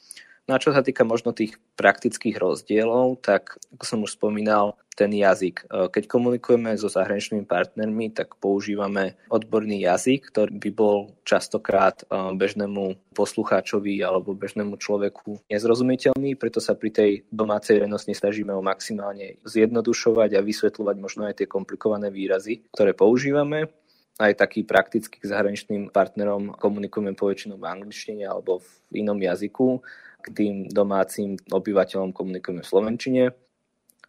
No 0.45 0.57
a 0.57 0.61
čo 0.61 0.77
sa 0.77 0.85
týka 0.85 1.09
možno 1.09 1.33
tých 1.33 1.57
praktických 1.81 2.37
rozdielov, 2.37 3.25
tak 3.25 3.57
ako 3.73 3.85
som 3.89 4.05
už 4.05 4.21
spomínal, 4.21 4.77
ten 4.95 5.11
jazyk. 5.11 5.67
E, 5.67 5.91
keď 5.91 6.05
komunikujeme 6.07 6.71
so 6.79 6.87
zahraničnými 6.87 7.49
partnermi, 7.49 8.15
tak 8.15 8.39
používame 8.39 9.19
odborný 9.27 9.83
jazyk, 9.83 10.31
ktorý 10.31 10.55
by 10.55 10.71
bol 10.71 10.97
častokrát 11.27 12.07
e, 12.07 12.37
bežnému 12.39 13.13
poslucháčovi 13.17 14.05
alebo 14.07 14.39
bežnému 14.39 14.79
človeku 14.79 15.43
nezrozumiteľný, 15.51 16.39
preto 16.39 16.63
sa 16.63 16.79
pri 16.79 16.91
tej 16.95 17.11
domácej 17.33 17.83
verejnosti 17.83 18.15
snažíme 18.15 18.55
ho 18.55 18.63
maximálne 18.63 19.43
zjednodušovať 19.43 20.39
a 20.39 20.45
vysvetľovať 20.47 20.97
možno 21.03 21.27
aj 21.27 21.43
tie 21.43 21.51
komplikované 21.51 22.13
výrazy, 22.15 22.63
ktoré 22.71 22.95
používame. 22.95 23.73
Aj 24.15 24.31
taký 24.31 24.63
praktický 24.63 25.19
k 25.19 25.27
zahraničným 25.27 25.91
partnerom 25.91 26.55
komunikujeme 26.55 27.19
poväčšinou 27.19 27.59
v 27.59 27.67
angličtine 27.67 28.23
alebo 28.31 28.63
v 28.63 29.03
inom 29.03 29.19
jazyku 29.19 29.83
k 30.25 30.27
tým 30.33 30.55
domácim 30.73 31.37
obyvateľom 31.53 32.17
komunikujeme 32.17 32.65
v 32.65 32.71
Slovenčine. 32.73 33.23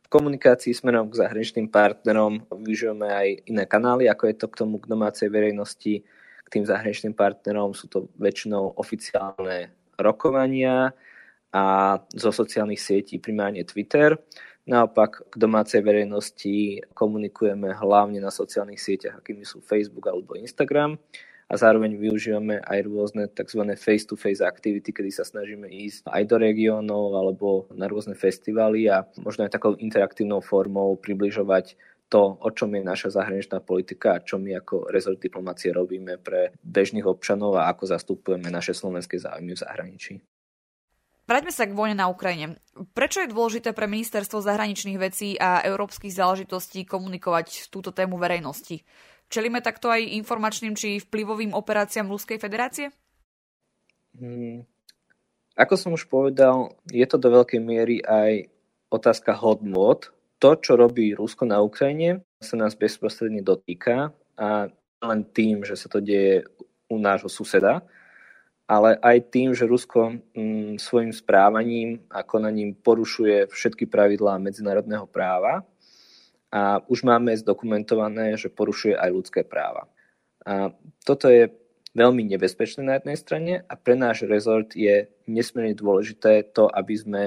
V 0.05 0.07
komunikácii 0.07 0.71
smerom 0.71 1.11
k 1.11 1.19
zahraničným 1.19 1.67
partnerom 1.67 2.47
využívame 2.47 3.07
aj 3.11 3.27
iné 3.51 3.63
kanály, 3.67 4.07
ako 4.07 4.31
je 4.31 4.35
to 4.39 4.47
k 4.47 4.59
tomu 4.63 4.79
k 4.79 4.87
domácej 4.87 5.27
verejnosti. 5.27 6.07
K 6.45 6.47
tým 6.47 6.63
zahraničným 6.63 7.17
partnerom 7.17 7.75
sú 7.75 7.91
to 7.91 8.07
väčšinou 8.15 8.79
oficiálne 8.79 9.75
rokovania 9.99 10.95
a 11.51 11.63
zo 12.13 12.31
sociálnych 12.31 12.79
sietí 12.79 13.19
primárne 13.19 13.67
Twitter. 13.67 14.15
Naopak 14.65 15.25
k 15.29 15.35
domácej 15.35 15.81
verejnosti 15.83 16.85
komunikujeme 16.95 17.75
hlavne 17.75 18.17
na 18.21 18.31
sociálnych 18.31 18.81
sieťach, 18.81 19.19
akými 19.19 19.43
sú 19.43 19.61
Facebook 19.61 20.05
alebo 20.07 20.37
Instagram 20.37 20.95
a 21.45 21.53
zároveň 21.53 21.93
využívame 22.01 22.57
aj 22.57 22.79
rôzne 22.89 23.23
tzv. 23.29 23.61
face-to-face 23.77 24.41
aktivity, 24.41 24.89
kedy 24.89 25.11
sa 25.13 25.21
snažíme 25.21 25.69
ísť 25.69 26.09
aj 26.09 26.23
do 26.25 26.35
regiónov 26.41 27.13
alebo 27.13 27.69
na 27.77 27.85
rôzne 27.85 28.17
festivaly 28.17 28.89
a 28.89 29.05
možno 29.21 29.45
aj 29.45 29.53
takou 29.53 29.77
interaktívnou 29.77 30.41
formou 30.41 30.97
približovať 30.97 31.77
to, 32.09 32.37
o 32.37 32.49
čom 32.53 32.73
je 32.73 32.85
naša 32.85 33.09
zahraničná 33.17 33.61
politika 33.65 34.17
a 34.17 34.23
čo 34.25 34.37
my 34.37 34.57
ako 34.61 34.89
rezort 34.89 35.17
diplomácie 35.17 35.73
robíme 35.73 36.21
pre 36.21 36.53
bežných 36.61 37.05
občanov 37.05 37.57
a 37.57 37.69
ako 37.69 37.89
zastupujeme 37.89 38.49
naše 38.49 38.77
slovenské 38.77 39.17
záujmy 39.17 39.57
v 39.57 39.61
zahraničí. 39.61 40.13
Vráťme 41.25 41.49
sa 41.49 41.65
k 41.65 41.73
vojne 41.73 41.97
na 41.97 42.05
Ukrajine. 42.05 42.61
Prečo 42.93 43.25
je 43.25 43.33
dôležité 43.33 43.73
pre 43.73 43.89
ministerstvo 43.89 44.45
zahraničných 44.45 45.01
vecí 45.01 45.33
a 45.41 45.65
európskych 45.65 46.13
záležitostí 46.13 46.85
komunikovať 46.85 47.73
túto 47.73 47.89
tému 47.89 48.21
verejnosti? 48.21 48.85
Čelíme 49.29 49.59
takto 49.59 49.89
aj 49.89 50.05
informačným 50.05 50.77
či 50.77 51.01
vplyvovým 51.01 51.51
operáciám 51.51 52.09
Ruskej 52.09 52.37
federácie? 52.37 52.93
Hmm. 54.15 54.63
Ako 55.55 55.75
som 55.79 55.95
už 55.95 56.07
povedal, 56.11 56.75
je 56.91 57.03
to 57.07 57.15
do 57.15 57.31
veľkej 57.31 57.61
miery 57.63 58.03
aj 58.03 58.51
otázka 58.91 59.35
hodnot. 59.35 60.11
To, 60.43 60.59
čo 60.59 60.75
robí 60.75 61.15
Rusko 61.15 61.47
na 61.47 61.63
Ukrajine, 61.63 62.27
sa 62.43 62.59
nás 62.59 62.75
bezprostredne 62.75 63.39
dotýka 63.39 64.11
a 64.35 64.67
len 64.99 65.21
tým, 65.31 65.63
že 65.63 65.79
sa 65.79 65.87
to 65.87 66.03
deje 66.03 66.43
u 66.91 66.99
nášho 66.99 67.31
suseda, 67.31 67.81
ale 68.67 68.97
aj 68.99 69.17
tým, 69.31 69.55
že 69.55 69.69
Rusko 69.69 70.19
mm, 70.35 70.81
svojim 70.81 71.13
správaním 71.15 72.03
a 72.11 72.25
konaním 72.25 72.75
porušuje 72.75 73.47
všetky 73.47 73.87
pravidlá 73.87 74.41
medzinárodného 74.41 75.07
práva 75.07 75.63
a 76.55 76.79
už 76.87 77.03
máme 77.03 77.35
zdokumentované, 77.35 78.39
že 78.39 78.47
porušuje 78.47 78.95
aj 78.95 79.09
ľudské 79.11 79.41
práva. 79.43 79.91
A 80.47 80.71
toto 81.03 81.27
je 81.27 81.51
veľmi 81.91 82.23
nebezpečné 82.31 82.87
na 82.87 82.95
jednej 82.95 83.17
strane 83.19 83.53
a 83.67 83.73
pre 83.75 83.99
náš 83.99 84.23
rezort 84.23 84.71
je 84.71 85.11
nesmierne 85.27 85.75
dôležité 85.75 86.47
to, 86.55 86.71
aby 86.71 86.95
sme 86.95 87.21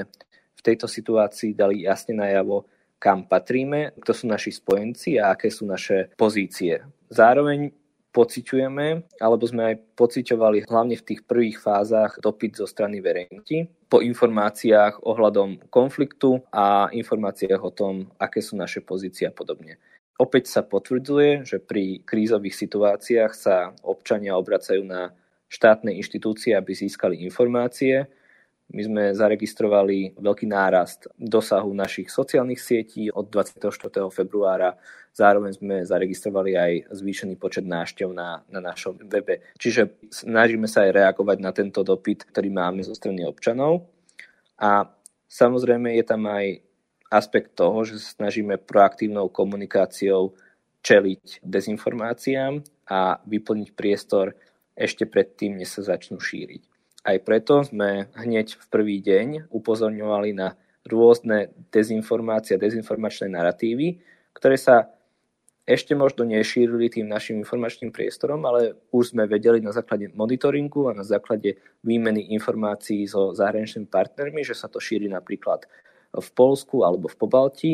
v 0.56 0.61
tejto 0.64 0.88
situácii 0.88 1.52
dali 1.52 1.85
jasne 1.85 2.16
najavo, 2.16 2.64
kam 2.97 3.28
patríme, 3.28 3.92
kto 4.00 4.16
sú 4.16 4.25
naši 4.26 4.50
spojenci 4.50 5.20
a 5.20 5.37
aké 5.37 5.52
sú 5.52 5.68
naše 5.68 6.08
pozície. 6.16 6.80
Zároveň 7.12 7.70
pociťujeme, 8.12 9.18
alebo 9.20 9.44
sme 9.44 9.74
aj 9.74 9.76
pociťovali 9.94 10.66
hlavne 10.66 10.96
v 10.96 11.06
tých 11.06 11.20
prvých 11.28 11.60
fázach 11.60 12.16
dopyt 12.18 12.56
zo 12.58 12.66
strany 12.66 13.04
verejnosti 13.04 13.68
po 13.88 14.00
informáciách 14.00 15.04
ohľadom 15.04 15.68
konfliktu 15.68 16.40
a 16.52 16.88
informáciách 16.92 17.62
o 17.62 17.72
tom, 17.72 17.94
aké 18.20 18.40
sú 18.40 18.56
naše 18.56 18.80
pozície 18.84 19.28
a 19.28 19.32
podobne. 19.32 19.80
Opäť 20.18 20.50
sa 20.50 20.66
potvrdzuje, 20.66 21.46
že 21.46 21.62
pri 21.62 22.02
krízových 22.02 22.58
situáciách 22.58 23.32
sa 23.32 23.70
občania 23.86 24.34
obracajú 24.34 24.82
na 24.82 25.14
štátne 25.46 25.94
inštitúcie, 25.94 26.58
aby 26.58 26.74
získali 26.74 27.22
informácie 27.22 28.10
my 28.68 28.82
sme 28.84 29.02
zaregistrovali 29.16 30.20
veľký 30.20 30.44
nárast 30.44 31.08
dosahu 31.16 31.72
našich 31.72 32.12
sociálnych 32.12 32.60
sietí 32.60 33.08
od 33.08 33.32
24. 33.32 33.64
februára. 34.12 34.76
Zároveň 35.16 35.56
sme 35.56 35.76
zaregistrovali 35.88 36.52
aj 36.52 36.72
zvýšený 36.92 37.40
počet 37.40 37.64
návštev 37.64 38.12
na, 38.12 38.44
na 38.52 38.60
našom 38.60 39.00
webe. 39.08 39.40
Čiže 39.56 40.12
snažíme 40.12 40.68
sa 40.68 40.84
aj 40.84 41.00
reagovať 41.00 41.38
na 41.40 41.50
tento 41.56 41.80
dopyt, 41.80 42.28
ktorý 42.28 42.52
máme 42.52 42.84
zo 42.84 42.92
strany 42.92 43.25
občanov. 43.25 43.88
A 44.60 44.84
samozrejme 45.32 45.96
je 45.96 46.04
tam 46.04 46.28
aj 46.28 46.60
aspekt 47.08 47.56
toho, 47.56 47.88
že 47.88 47.96
sa 47.96 48.20
snažíme 48.20 48.60
proaktívnou 48.60 49.32
komunikáciou 49.32 50.37
čeliť 50.84 51.40
dezinformáciám 51.40 52.60
a 52.92 53.16
vyplniť 53.25 53.72
priestor 53.72 54.37
ešte 54.76 55.08
predtým, 55.08 55.56
než 55.56 55.80
sa 55.80 55.96
začnú 55.96 56.20
šíriť. 56.20 56.67
Aj 57.07 57.17
preto 57.23 57.62
sme 57.62 58.11
hneď 58.19 58.59
v 58.59 58.67
prvý 58.69 58.97
deň 58.99 59.52
upozorňovali 59.55 60.31
na 60.35 60.59
rôzne 60.88 61.52
dezinformácie 61.71 62.57
a 62.57 62.62
dezinformačné 62.62 63.31
narratívy, 63.31 64.02
ktoré 64.35 64.57
sa 64.59 64.90
ešte 65.69 65.93
možno 65.93 66.25
nešírili 66.25 66.88
tým 66.88 67.12
našim 67.12 67.45
informačným 67.45 67.93
priestorom, 67.93 68.40
ale 68.49 68.73
už 68.88 69.12
sme 69.12 69.28
vedeli 69.28 69.61
na 69.61 69.69
základe 69.69 70.09
monitoringu 70.17 70.88
a 70.88 70.97
na 70.97 71.05
základe 71.05 71.61
výmeny 71.85 72.33
informácií 72.33 73.05
so 73.05 73.37
zahraničnými 73.37 73.85
partnermi, 73.85 74.40
že 74.40 74.57
sa 74.57 74.73
to 74.73 74.81
šíri 74.81 75.12
napríklad 75.12 75.69
v 76.09 76.28
Polsku 76.33 76.88
alebo 76.88 77.12
v 77.12 77.21
Pobaltí. 77.21 77.73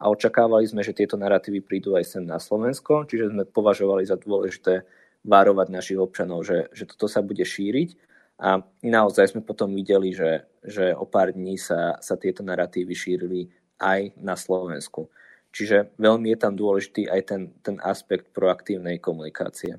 A 0.00 0.08
očakávali 0.08 0.64
sme, 0.64 0.80
že 0.80 0.96
tieto 0.96 1.20
narratívy 1.20 1.60
prídu 1.60 2.00
aj 2.00 2.16
sem 2.16 2.24
na 2.24 2.40
Slovensko, 2.40 3.04
čiže 3.04 3.28
sme 3.28 3.44
považovali 3.44 4.08
za 4.08 4.16
dôležité 4.16 4.88
varovať 5.28 5.68
našich 5.68 6.00
občanov, 6.00 6.48
že, 6.48 6.72
že 6.72 6.88
toto 6.88 7.12
sa 7.12 7.20
bude 7.20 7.44
šíriť 7.44 8.13
a 8.34 8.58
naozaj 8.82 9.34
sme 9.34 9.42
potom 9.46 9.70
videli, 9.70 10.10
že, 10.10 10.46
že 10.66 10.90
o 10.90 11.06
pár 11.06 11.30
dní 11.30 11.54
sa, 11.54 11.98
sa 12.02 12.18
tieto 12.18 12.42
narratívy 12.42 12.94
šírili 12.94 13.40
aj 13.78 14.18
na 14.18 14.34
Slovensku. 14.34 15.06
Čiže 15.54 15.94
veľmi 16.02 16.34
je 16.34 16.38
tam 16.38 16.58
dôležitý 16.58 17.06
aj 17.06 17.20
ten, 17.30 17.42
ten 17.62 17.76
aspekt 17.78 18.34
proaktívnej 18.34 18.98
komunikácie. 18.98 19.78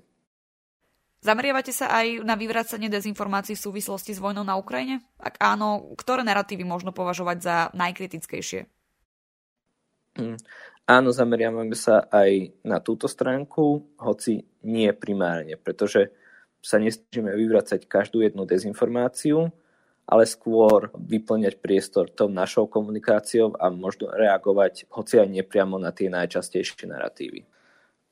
Zameriavate 1.20 1.74
sa 1.76 1.90
aj 1.90 2.22
na 2.22 2.38
vyvracanie 2.38 2.88
dezinformácií 2.88 3.58
v 3.58 3.66
súvislosti 3.66 4.16
s 4.16 4.22
vojnou 4.22 4.46
na 4.46 4.56
Ukrajine? 4.56 5.04
Ak 5.20 5.36
áno, 5.42 5.92
ktoré 5.98 6.22
narratívy 6.22 6.64
možno 6.64 6.94
považovať 6.94 7.38
za 7.42 7.56
najkritickejšie? 7.74 8.70
Mm. 10.16 10.40
Áno, 10.86 11.10
zameriavame 11.10 11.74
sa 11.74 12.06
aj 12.14 12.62
na 12.62 12.78
túto 12.78 13.10
stránku, 13.10 13.98
hoci 13.98 14.46
nie 14.62 14.94
primárne, 14.94 15.58
pretože 15.58 16.14
sa 16.66 16.82
nesnažíme 16.82 17.30
vyvracať 17.30 17.86
každú 17.86 18.26
jednu 18.26 18.50
dezinformáciu, 18.50 19.54
ale 20.10 20.26
skôr 20.26 20.90
vyplňať 20.98 21.62
priestor 21.62 22.10
tou 22.10 22.30
našou 22.30 22.66
komunikáciou 22.66 23.54
a 23.58 23.70
možno 23.70 24.10
reagovať 24.10 24.90
hoci 24.90 25.22
aj 25.22 25.30
nepriamo 25.30 25.78
na 25.78 25.94
tie 25.94 26.10
najčastejšie 26.10 26.90
narratívy. 26.90 27.46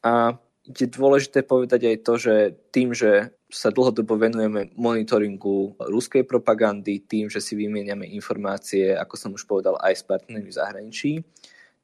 A 0.06 0.38
je 0.64 0.86
dôležité 0.86 1.42
povedať 1.42 1.90
aj 1.90 1.98
to, 2.06 2.14
že 2.22 2.36
tým, 2.70 2.94
že 2.94 3.34
sa 3.50 3.70
dlhodobo 3.70 4.18
venujeme 4.18 4.74
monitoringu 4.74 5.78
ruskej 5.78 6.26
propagandy, 6.26 7.06
tým, 7.06 7.30
že 7.30 7.38
si 7.38 7.54
vymieňame 7.54 8.10
informácie, 8.18 8.98
ako 8.98 9.14
som 9.14 9.32
už 9.38 9.46
povedal, 9.46 9.78
aj 9.78 10.02
s 10.02 10.04
partnermi 10.08 10.50
v 10.50 10.58
zahraničí, 10.58 11.12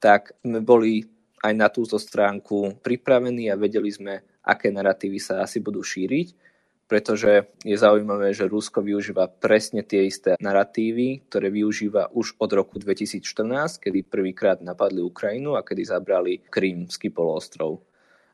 tak 0.02 0.34
sme 0.42 0.66
boli 0.66 1.06
aj 1.46 1.54
na 1.54 1.70
túto 1.70 2.02
stránku 2.02 2.82
pripravení 2.82 3.54
a 3.54 3.60
vedeli 3.60 3.94
sme, 3.94 4.26
aké 4.42 4.74
narratívy 4.74 5.22
sa 5.22 5.46
asi 5.46 5.62
budú 5.62 5.86
šíriť, 5.86 6.49
pretože 6.90 7.54
je 7.62 7.78
zaujímavé, 7.78 8.34
že 8.34 8.50
Rusko 8.50 8.82
využíva 8.82 9.30
presne 9.30 9.86
tie 9.86 10.10
isté 10.10 10.34
narratívy, 10.42 11.30
ktoré 11.30 11.54
využíva 11.54 12.10
už 12.10 12.34
od 12.42 12.50
roku 12.50 12.82
2014, 12.82 13.78
kedy 13.78 14.10
prvýkrát 14.10 14.58
napadli 14.66 15.06
Ukrajinu 15.06 15.54
a 15.54 15.62
kedy 15.62 15.86
zabrali 15.86 16.42
Krímsky 16.50 17.14
poloostrov. 17.14 17.86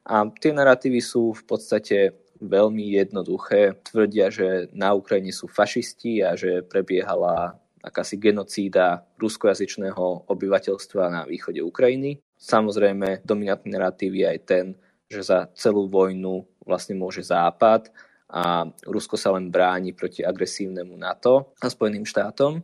A 0.08 0.24
tie 0.32 0.56
narratívy 0.56 1.04
sú 1.04 1.36
v 1.36 1.44
podstate 1.44 2.16
veľmi 2.40 2.96
jednoduché. 2.96 3.76
Tvrdia, 3.84 4.32
že 4.32 4.72
na 4.72 4.96
Ukrajine 4.96 5.36
sú 5.36 5.52
fašisti 5.52 6.24
a 6.24 6.40
že 6.40 6.64
prebiehala 6.64 7.60
akási 7.84 8.16
genocída 8.18 9.04
ruskojazyčného 9.20 10.32
obyvateľstva 10.32 11.04
na 11.12 11.22
východe 11.28 11.60
Ukrajiny. 11.60 12.24
Samozrejme, 12.40 13.28
dominantný 13.28 13.76
narratív 13.76 14.16
je 14.16 14.26
aj 14.32 14.40
ten, 14.48 14.66
že 15.12 15.22
za 15.28 15.52
celú 15.54 15.92
vojnu 15.92 16.48
vlastne 16.64 16.96
môže 16.98 17.22
Západ 17.22 17.92
a 18.29 18.65
Rusko 18.86 19.15
sa 19.17 19.34
len 19.38 19.53
bráni 19.53 19.94
proti 19.94 20.25
agresívnemu 20.25 20.98
NATO 20.98 21.53
a 21.62 21.70
Spojeným 21.70 22.08
štátom. 22.08 22.62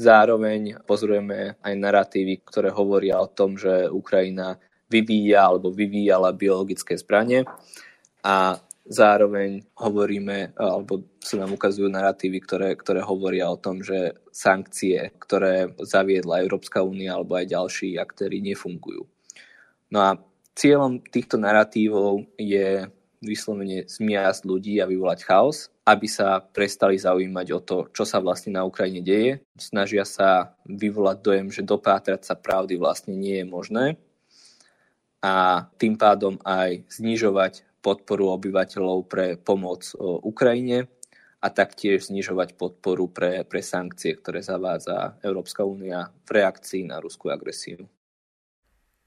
Zároveň 0.00 0.80
pozorujeme 0.88 1.60
aj 1.60 1.74
narratívy, 1.76 2.40
ktoré 2.48 2.72
hovoria 2.72 3.20
o 3.20 3.28
tom, 3.28 3.60
že 3.60 3.92
Ukrajina 3.92 4.56
vyvíja 4.88 5.52
alebo 5.52 5.68
vyvíjala 5.68 6.32
biologické 6.32 6.96
zbranie 6.96 7.44
a 8.24 8.56
zároveň 8.90 9.62
hovoríme, 9.78 10.56
alebo 10.58 11.04
sa 11.22 11.38
nám 11.38 11.54
ukazujú 11.54 11.86
narratívy, 11.92 12.42
ktoré, 12.42 12.68
ktoré 12.74 13.04
hovoria 13.04 13.52
o 13.52 13.60
tom, 13.60 13.84
že 13.84 14.18
sankcie, 14.32 15.14
ktoré 15.20 15.70
zaviedla 15.78 16.42
Európska 16.42 16.82
únia 16.82 17.14
alebo 17.14 17.36
aj 17.36 17.52
ďalší 17.52 18.00
aktéry 18.00 18.42
nefungujú. 18.42 19.04
No 19.94 19.98
a 20.00 20.18
cieľom 20.58 21.04
týchto 21.06 21.38
narratívov 21.38 22.24
je 22.34 22.88
vyslovene 23.20 23.84
zmiasť 23.84 24.40
ľudí 24.48 24.80
a 24.80 24.88
vyvolať 24.88 25.20
chaos, 25.28 25.68
aby 25.84 26.08
sa 26.08 26.40
prestali 26.40 26.96
zaujímať 26.96 27.46
o 27.52 27.60
to, 27.60 27.76
čo 27.92 28.08
sa 28.08 28.20
vlastne 28.20 28.56
na 28.56 28.64
Ukrajine 28.64 29.04
deje. 29.04 29.44
Snažia 29.60 30.08
sa 30.08 30.56
vyvolať 30.64 31.18
dojem, 31.20 31.48
že 31.52 31.62
dopátrať 31.64 32.24
sa 32.24 32.34
pravdy 32.34 32.80
vlastne 32.80 33.12
nie 33.12 33.40
je 33.40 33.46
možné 33.46 33.84
a 35.20 35.68
tým 35.76 36.00
pádom 36.00 36.40
aj 36.48 36.88
znižovať 36.88 37.68
podporu 37.84 38.32
obyvateľov 38.36 38.98
pre 39.08 39.36
pomoc 39.36 39.84
Ukrajine 40.24 40.88
a 41.40 41.48
taktiež 41.48 42.08
znižovať 42.08 42.56
podporu 42.56 43.08
pre, 43.08 43.44
pre 43.48 43.60
sankcie, 43.64 44.16
ktoré 44.16 44.44
zavádza 44.44 45.16
Európska 45.24 45.64
únia 45.64 46.12
v 46.28 46.40
reakcii 46.40 46.88
na 46.88 47.00
ruskú 47.00 47.32
agresiu. 47.32 47.88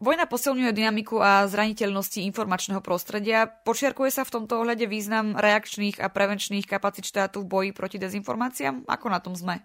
Vojna 0.03 0.27
posilňuje 0.27 0.75
dynamiku 0.75 1.23
a 1.23 1.47
zraniteľnosti 1.47 2.19
informačného 2.27 2.83
prostredia. 2.83 3.47
Počiarkuje 3.47 4.11
sa 4.11 4.27
v 4.27 4.35
tomto 4.35 4.59
ohľade 4.59 4.83
význam 4.83 5.31
reakčných 5.39 6.03
a 6.03 6.11
prevenčných 6.11 6.67
kapacít 6.67 7.07
štátu 7.07 7.39
v 7.39 7.47
boji 7.47 7.69
proti 7.71 8.03
dezinformáciám? 8.03 8.83
Ako 8.83 9.07
na 9.07 9.23
tom 9.23 9.31
sme? 9.31 9.63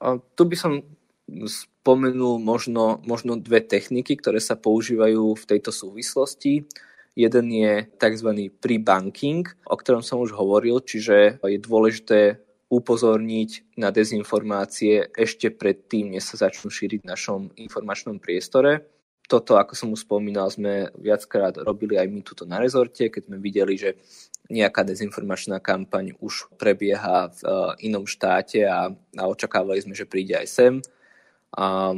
A 0.00 0.16
tu 0.16 0.48
by 0.48 0.56
som 0.56 0.72
spomenul 1.44 2.40
možno, 2.40 3.04
možno 3.04 3.36
dve 3.36 3.60
techniky, 3.60 4.16
ktoré 4.16 4.40
sa 4.40 4.56
používajú 4.56 5.36
v 5.36 5.44
tejto 5.44 5.68
súvislosti. 5.68 6.64
Jeden 7.12 7.46
je 7.52 7.92
tzv. 8.00 8.48
pre-banking, 8.56 9.44
o 9.68 9.76
ktorom 9.76 10.00
som 10.00 10.24
už 10.24 10.32
hovoril, 10.32 10.80
čiže 10.80 11.44
je 11.44 11.60
dôležité 11.60 12.40
upozorniť 12.72 13.76
na 13.76 13.92
dezinformácie 13.92 15.12
ešte 15.12 15.52
predtým, 15.52 16.16
než 16.16 16.24
sa 16.24 16.48
začnú 16.48 16.72
šíriť 16.72 17.04
v 17.04 17.10
našom 17.12 17.52
informačnom 17.60 18.16
priestore. 18.16 18.88
Toto, 19.30 19.54
ako 19.54 19.78
som 19.78 19.94
už 19.94 20.02
spomínal, 20.02 20.50
sme 20.50 20.90
viackrát 20.98 21.54
robili 21.54 21.94
aj 21.94 22.10
my 22.10 22.20
tuto 22.26 22.42
na 22.42 22.58
rezorte, 22.58 23.06
keď 23.06 23.30
sme 23.30 23.38
videli, 23.38 23.78
že 23.78 23.94
nejaká 24.50 24.82
dezinformačná 24.82 25.62
kampaň 25.62 26.18
už 26.18 26.50
prebieha 26.58 27.30
v 27.30 27.38
eh, 27.46 27.86
inom 27.86 28.10
štáte 28.10 28.66
a, 28.66 28.90
a 28.90 29.22
očakávali 29.30 29.78
sme, 29.78 29.94
že 29.94 30.10
príde 30.10 30.34
aj 30.34 30.46
sem 30.50 30.74
a 31.54 31.94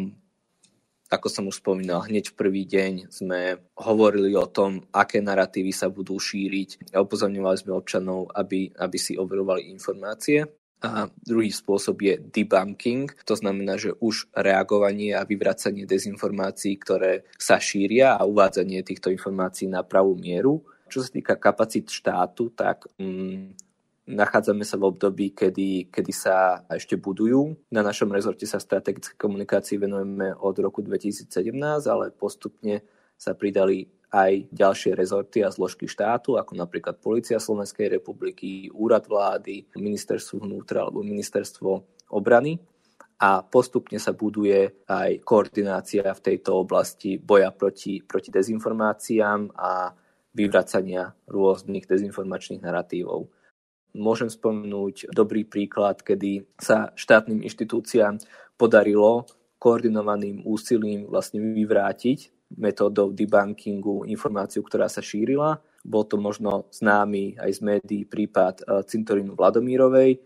ako 1.12 1.29
som 1.29 1.45
už 1.45 1.61
spomínal, 1.61 2.09
hneď 2.09 2.33
v 2.33 2.38
prvý 2.40 2.62
deň 2.64 3.12
sme 3.12 3.61
hovorili 3.77 4.33
o 4.33 4.49
tom, 4.49 4.81
aké 4.97 5.21
narratívy 5.21 5.68
sa 5.68 5.92
budú 5.92 6.16
šíriť 6.16 6.97
a 6.97 7.05
upozorňovali 7.05 7.57
sme 7.61 7.77
občanov, 7.77 8.33
aby, 8.33 8.73
aby 8.73 8.97
si 8.97 9.21
overovali 9.21 9.68
informácie. 9.68 10.49
A 10.83 11.07
druhý 11.23 11.55
spôsob 11.55 12.03
je 12.03 12.18
debunking, 12.18 13.07
to 13.23 13.38
znamená, 13.38 13.79
že 13.79 13.95
už 14.03 14.27
reagovanie 14.35 15.14
a 15.14 15.23
vyvracanie 15.23 15.87
dezinformácií, 15.87 16.75
ktoré 16.83 17.23
sa 17.38 17.62
šíria 17.62 18.18
a 18.18 18.27
uvádzanie 18.27 18.83
týchto 18.83 19.14
informácií 19.14 19.71
na 19.71 19.87
pravú 19.87 20.18
mieru. 20.18 20.66
Čo 20.90 21.07
sa 21.07 21.14
týka 21.14 21.38
kapacít 21.38 21.87
štátu, 21.87 22.51
tak 22.51 22.90
mm, 22.99 23.55
Nachádzame 24.03 24.66
sa 24.66 24.75
v 24.83 24.90
období, 24.90 25.31
kedy, 25.31 25.87
kedy 25.95 26.11
sa 26.11 26.66
ešte 26.66 26.99
budujú. 26.99 27.55
Na 27.71 27.87
našom 27.87 28.11
rezorte 28.11 28.51
sa 28.51 28.59
strategické 28.59 29.14
komunikácii 29.14 29.79
venujeme 29.79 30.35
od 30.35 30.59
roku 30.59 30.83
2017, 30.83 31.31
ale 31.87 32.11
postupne 32.11 32.83
sa 33.14 33.38
pridali 33.38 33.87
aj 34.12 34.53
ďalšie 34.53 34.92
rezorty 34.92 35.40
a 35.40 35.48
zložky 35.48 35.88
štátu, 35.88 36.37
ako 36.37 36.53
napríklad 36.53 37.01
Polícia 37.01 37.40
Slovenskej 37.40 37.96
republiky, 37.96 38.68
Úrad 38.68 39.09
vlády, 39.09 39.72
Ministerstvo 39.72 40.44
vnútra 40.44 40.85
alebo 40.85 41.01
Ministerstvo 41.01 41.70
obrany. 42.12 42.61
A 43.22 43.40
postupne 43.40 43.96
sa 43.96 44.12
buduje 44.12 44.85
aj 44.85 45.25
koordinácia 45.25 46.05
v 46.05 46.20
tejto 46.20 46.66
oblasti 46.66 47.16
boja 47.16 47.55
proti, 47.55 48.03
proti 48.05 48.29
dezinformáciám 48.35 49.55
a 49.57 49.94
vyvracania 50.35 51.14
rôznych 51.31 51.87
dezinformačných 51.87 52.61
narratívov. 52.61 53.31
Môžem 53.92 54.29
spomenúť 54.29 55.12
dobrý 55.12 55.44
príklad, 55.44 56.01
kedy 56.01 56.48
sa 56.57 56.90
štátnym 56.96 57.44
inštitúciám 57.44 58.18
podarilo 58.57 59.29
koordinovaným 59.62 60.42
úsilím 60.42 61.07
vlastne 61.07 61.38
vyvrátiť 61.38 62.41
metódou 62.57 63.12
debunkingu 63.12 64.09
informáciu, 64.09 64.65
ktorá 64.65 64.91
sa 64.91 65.05
šírila. 65.05 65.61
Bol 65.83 66.07
to 66.07 66.17
možno 66.17 66.71
známy 66.71 67.38
aj 67.41 67.51
z 67.59 67.61
médií 67.61 68.03
prípad 68.07 68.62
eh, 68.62 68.65
Cintorínu 68.87 69.35
Vladomírovej, 69.35 70.19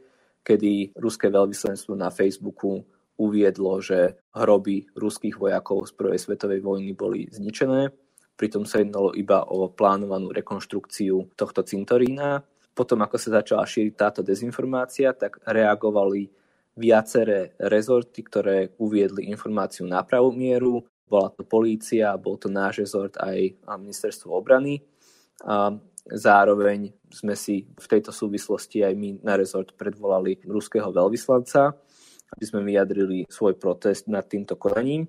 kedy 0.46 0.96
ruské 0.96 1.32
veľvyslanectvo 1.32 1.94
na 1.98 2.12
Facebooku 2.12 2.84
uviedlo, 3.16 3.80
že 3.80 4.20
hroby 4.36 4.92
ruských 4.92 5.40
vojakov 5.40 5.88
z 5.88 5.92
prvej 5.96 6.20
svetovej 6.20 6.60
vojny 6.60 6.92
boli 6.92 7.24
zničené. 7.32 7.88
Pritom 8.36 8.68
sa 8.68 8.84
jednalo 8.84 9.16
iba 9.16 9.40
o 9.48 9.72
plánovanú 9.72 10.28
rekonštrukciu 10.28 11.32
tohto 11.32 11.64
cintorína 11.64 12.44
potom, 12.76 13.00
ako 13.00 13.16
sa 13.16 13.40
začala 13.40 13.64
šíriť 13.64 13.94
táto 13.96 14.20
dezinformácia, 14.20 15.16
tak 15.16 15.40
reagovali 15.48 16.28
viaceré 16.76 17.56
rezorty, 17.56 18.20
ktoré 18.20 18.76
uviedli 18.76 19.32
informáciu 19.32 19.88
na 19.88 20.04
pravú 20.04 20.28
mieru. 20.36 20.84
Bola 21.06 21.30
to 21.30 21.46
polícia, 21.46 22.10
bol 22.18 22.34
to 22.34 22.50
náš 22.50 22.82
rezort 22.82 23.14
aj 23.22 23.54
ministerstvo 23.64 24.34
obrany. 24.34 24.82
A 25.46 25.70
zároveň 26.06 26.90
sme 27.10 27.34
si 27.38 27.66
v 27.66 27.86
tejto 27.86 28.10
súvislosti 28.14 28.82
aj 28.82 28.94
my 28.94 29.08
na 29.22 29.38
rezort 29.38 29.74
predvolali 29.74 30.42
ruského 30.46 30.90
veľvyslanca, 30.90 31.74
aby 32.34 32.44
sme 32.46 32.66
vyjadrili 32.66 33.26
svoj 33.30 33.54
protest 33.58 34.10
nad 34.10 34.26
týmto 34.26 34.58
konaním. 34.58 35.06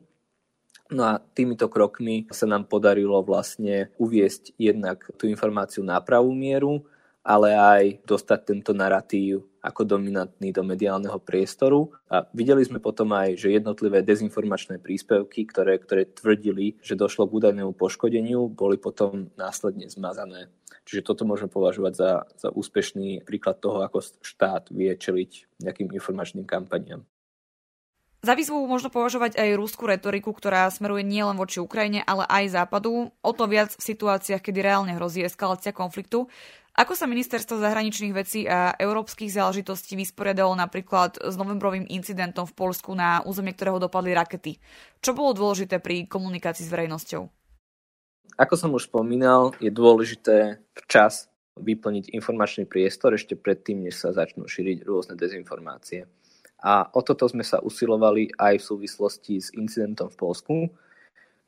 No 0.88 1.04
a 1.04 1.14
týmito 1.20 1.68
krokmi 1.68 2.32
sa 2.32 2.48
nám 2.48 2.72
podarilo 2.72 3.20
vlastne 3.20 3.92
uviesť 4.00 4.56
jednak 4.56 5.04
tú 5.20 5.28
informáciu 5.28 5.84
na 5.84 6.00
pravú 6.00 6.32
mieru, 6.32 6.88
ale 7.28 7.52
aj 7.52 7.84
dostať 8.08 8.40
tento 8.48 8.72
narratív 8.72 9.44
ako 9.60 9.84
dominantný 9.84 10.56
do 10.56 10.64
mediálneho 10.64 11.20
priestoru. 11.20 11.92
A 12.08 12.24
videli 12.32 12.64
sme 12.64 12.80
potom 12.80 13.12
aj, 13.12 13.36
že 13.36 13.52
jednotlivé 13.52 14.00
dezinformačné 14.00 14.80
príspevky, 14.80 15.44
ktoré, 15.44 15.76
ktoré 15.76 16.08
tvrdili, 16.08 16.80
že 16.80 16.96
došlo 16.96 17.28
k 17.28 17.36
údajnému 17.44 17.76
poškodeniu, 17.76 18.48
boli 18.48 18.80
potom 18.80 19.28
následne 19.36 19.92
zmazané. 19.92 20.48
Čiže 20.88 21.04
toto 21.04 21.28
môžeme 21.28 21.52
považovať 21.52 21.94
za, 22.00 22.12
za 22.40 22.50
úspešný 22.56 23.28
príklad 23.28 23.60
toho, 23.60 23.84
ako 23.84 24.00
štát 24.24 24.72
vie 24.72 24.96
čeliť 24.96 25.60
nejakým 25.60 25.92
informačným 25.92 26.48
kampaniám. 26.48 27.04
Za 28.26 28.34
výzvu 28.34 28.66
možno 28.66 28.90
považovať 28.90 29.38
aj 29.38 29.56
rúskú 29.62 29.86
retoriku, 29.86 30.34
ktorá 30.34 30.66
smeruje 30.74 31.06
nielen 31.06 31.38
voči 31.38 31.62
Ukrajine, 31.62 32.02
ale 32.02 32.26
aj 32.26 32.60
Západu, 32.60 33.14
o 33.14 33.32
to 33.32 33.46
viac 33.46 33.78
v 33.78 33.84
situáciách, 33.94 34.42
kedy 34.42 34.60
reálne 34.66 34.98
hrozí 34.98 35.22
eskalácia 35.22 35.70
konfliktu. 35.70 36.26
Ako 36.78 36.94
sa 36.94 37.10
ministerstvo 37.10 37.58
zahraničných 37.58 38.14
vecí 38.14 38.46
a 38.46 38.70
európskych 38.78 39.34
záležitostí 39.34 39.98
vysporiadalo 39.98 40.54
napríklad 40.54 41.18
s 41.18 41.34
novembrovým 41.34 41.90
incidentom 41.90 42.46
v 42.46 42.54
Polsku, 42.54 42.94
na 42.94 43.26
územie 43.26 43.58
ktorého 43.58 43.82
dopadli 43.82 44.14
rakety? 44.14 44.62
Čo 45.02 45.18
bolo 45.18 45.34
dôležité 45.34 45.82
pri 45.82 46.06
komunikácii 46.06 46.62
s 46.62 46.70
verejnosťou? 46.70 47.26
Ako 48.38 48.54
som 48.54 48.78
už 48.78 48.94
spomínal, 48.94 49.58
je 49.58 49.74
dôležité 49.74 50.62
včas 50.78 51.34
vyplniť 51.58 52.14
informačný 52.14 52.70
priestor 52.70 53.18
ešte 53.18 53.34
predtým, 53.34 53.82
než 53.82 53.98
sa 53.98 54.14
začnú 54.14 54.46
šíriť 54.46 54.86
rôzne 54.86 55.18
dezinformácie. 55.18 56.06
A 56.62 56.86
o 56.94 57.02
toto 57.02 57.26
sme 57.26 57.42
sa 57.42 57.58
usilovali 57.58 58.38
aj 58.38 58.62
v 58.62 58.68
súvislosti 58.70 59.42
s 59.42 59.50
incidentom 59.58 60.14
v 60.14 60.20
Polsku, 60.22 60.54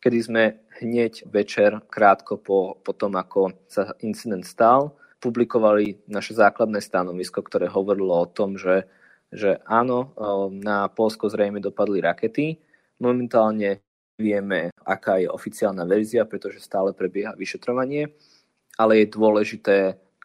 kedy 0.01 0.17
sme 0.25 0.43
hneď 0.81 1.29
večer, 1.29 1.85
krátko 1.85 2.41
po, 2.41 2.81
po 2.81 2.97
tom, 2.97 3.13
ako 3.13 3.53
sa 3.69 3.93
incident 4.01 4.41
stal, 4.41 4.97
publikovali 5.19 6.07
naše 6.07 6.33
základné 6.33 6.79
stanovisko, 6.79 7.43
ktoré 7.43 7.67
hovorilo 7.67 8.23
o 8.23 8.31
tom, 8.31 8.55
že, 8.55 8.87
že 9.29 9.59
áno, 9.67 10.15
na 10.55 10.87
Polsko 10.87 11.27
zrejme 11.27 11.59
dopadli 11.59 11.99
rakety. 11.99 12.55
Momentálne 13.03 13.83
vieme, 14.15 14.71
aká 14.83 15.19
je 15.19 15.31
oficiálna 15.31 15.83
verzia, 15.83 16.27
pretože 16.27 16.63
stále 16.63 16.95
prebieha 16.95 17.35
vyšetrovanie, 17.35 18.11
ale 18.79 19.03
je 19.03 19.15
dôležité, 19.15 19.77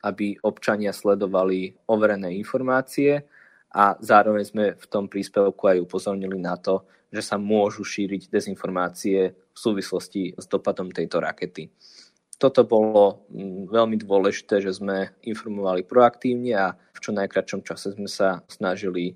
aby 0.02 0.38
občania 0.42 0.94
sledovali 0.94 1.74
overené 1.90 2.34
informácie 2.38 3.26
a 3.74 3.98
zároveň 3.98 4.44
sme 4.46 4.64
v 4.78 4.86
tom 4.86 5.10
príspevku 5.10 5.66
aj 5.66 5.82
upozornili 5.82 6.38
na 6.38 6.54
to, 6.58 6.86
že 7.10 7.22
sa 7.22 7.38
môžu 7.38 7.86
šíriť 7.86 8.30
dezinformácie 8.30 9.18
v 9.30 9.58
súvislosti 9.58 10.34
s 10.34 10.44
dopadom 10.50 10.90
tejto 10.90 11.22
rakety 11.22 11.70
toto 12.38 12.66
bolo 12.66 13.26
mm, 13.30 13.70
veľmi 13.70 13.96
dôležité, 14.00 14.60
že 14.64 14.76
sme 14.76 15.12
informovali 15.22 15.86
proaktívne 15.86 16.52
a 16.56 16.66
v 16.74 16.98
čo 16.98 17.10
najkračšom 17.14 17.60
čase 17.62 17.94
sme 17.94 18.10
sa 18.10 18.42
snažili 18.50 19.14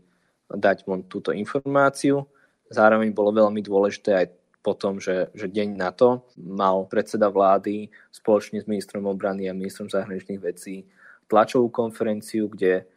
dať 0.48 0.88
von 0.88 1.04
túto 1.04 1.34
informáciu. 1.34 2.24
Zároveň 2.68 3.12
bolo 3.12 3.32
veľmi 3.32 3.60
dôležité 3.60 4.10
aj 4.14 4.26
potom, 4.60 5.00
že, 5.00 5.32
že 5.32 5.48
deň 5.48 5.68
na 5.78 5.90
to 5.94 6.28
mal 6.36 6.84
predseda 6.84 7.32
vlády 7.32 7.88
spoločne 8.12 8.60
s 8.60 8.68
ministrom 8.68 9.08
obrany 9.08 9.48
a 9.48 9.56
ministrom 9.56 9.88
zahraničných 9.88 10.40
vecí 10.42 10.84
tlačovú 11.28 11.68
konferenciu, 11.68 12.48
kde 12.48 12.88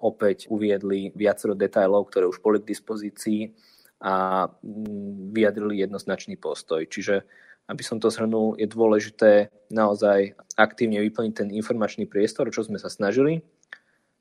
opäť 0.00 0.48
uviedli 0.48 1.12
viacero 1.12 1.52
detajlov, 1.52 2.08
ktoré 2.08 2.24
už 2.28 2.40
boli 2.40 2.60
k 2.60 2.72
dispozícii 2.72 3.52
a 4.00 4.48
mm, 4.48 5.36
vyjadrili 5.36 5.84
jednoznačný 5.84 6.40
postoj. 6.40 6.88
Čiže 6.88 7.24
aby 7.70 7.82
som 7.86 8.02
to 8.02 8.10
zhrnul, 8.10 8.58
je 8.58 8.66
dôležité 8.66 9.54
naozaj 9.70 10.34
aktívne 10.58 10.98
vyplniť 11.06 11.32
ten 11.38 11.48
informačný 11.54 12.10
priestor, 12.10 12.50
čo 12.50 12.66
sme 12.66 12.82
sa 12.82 12.90
snažili. 12.90 13.46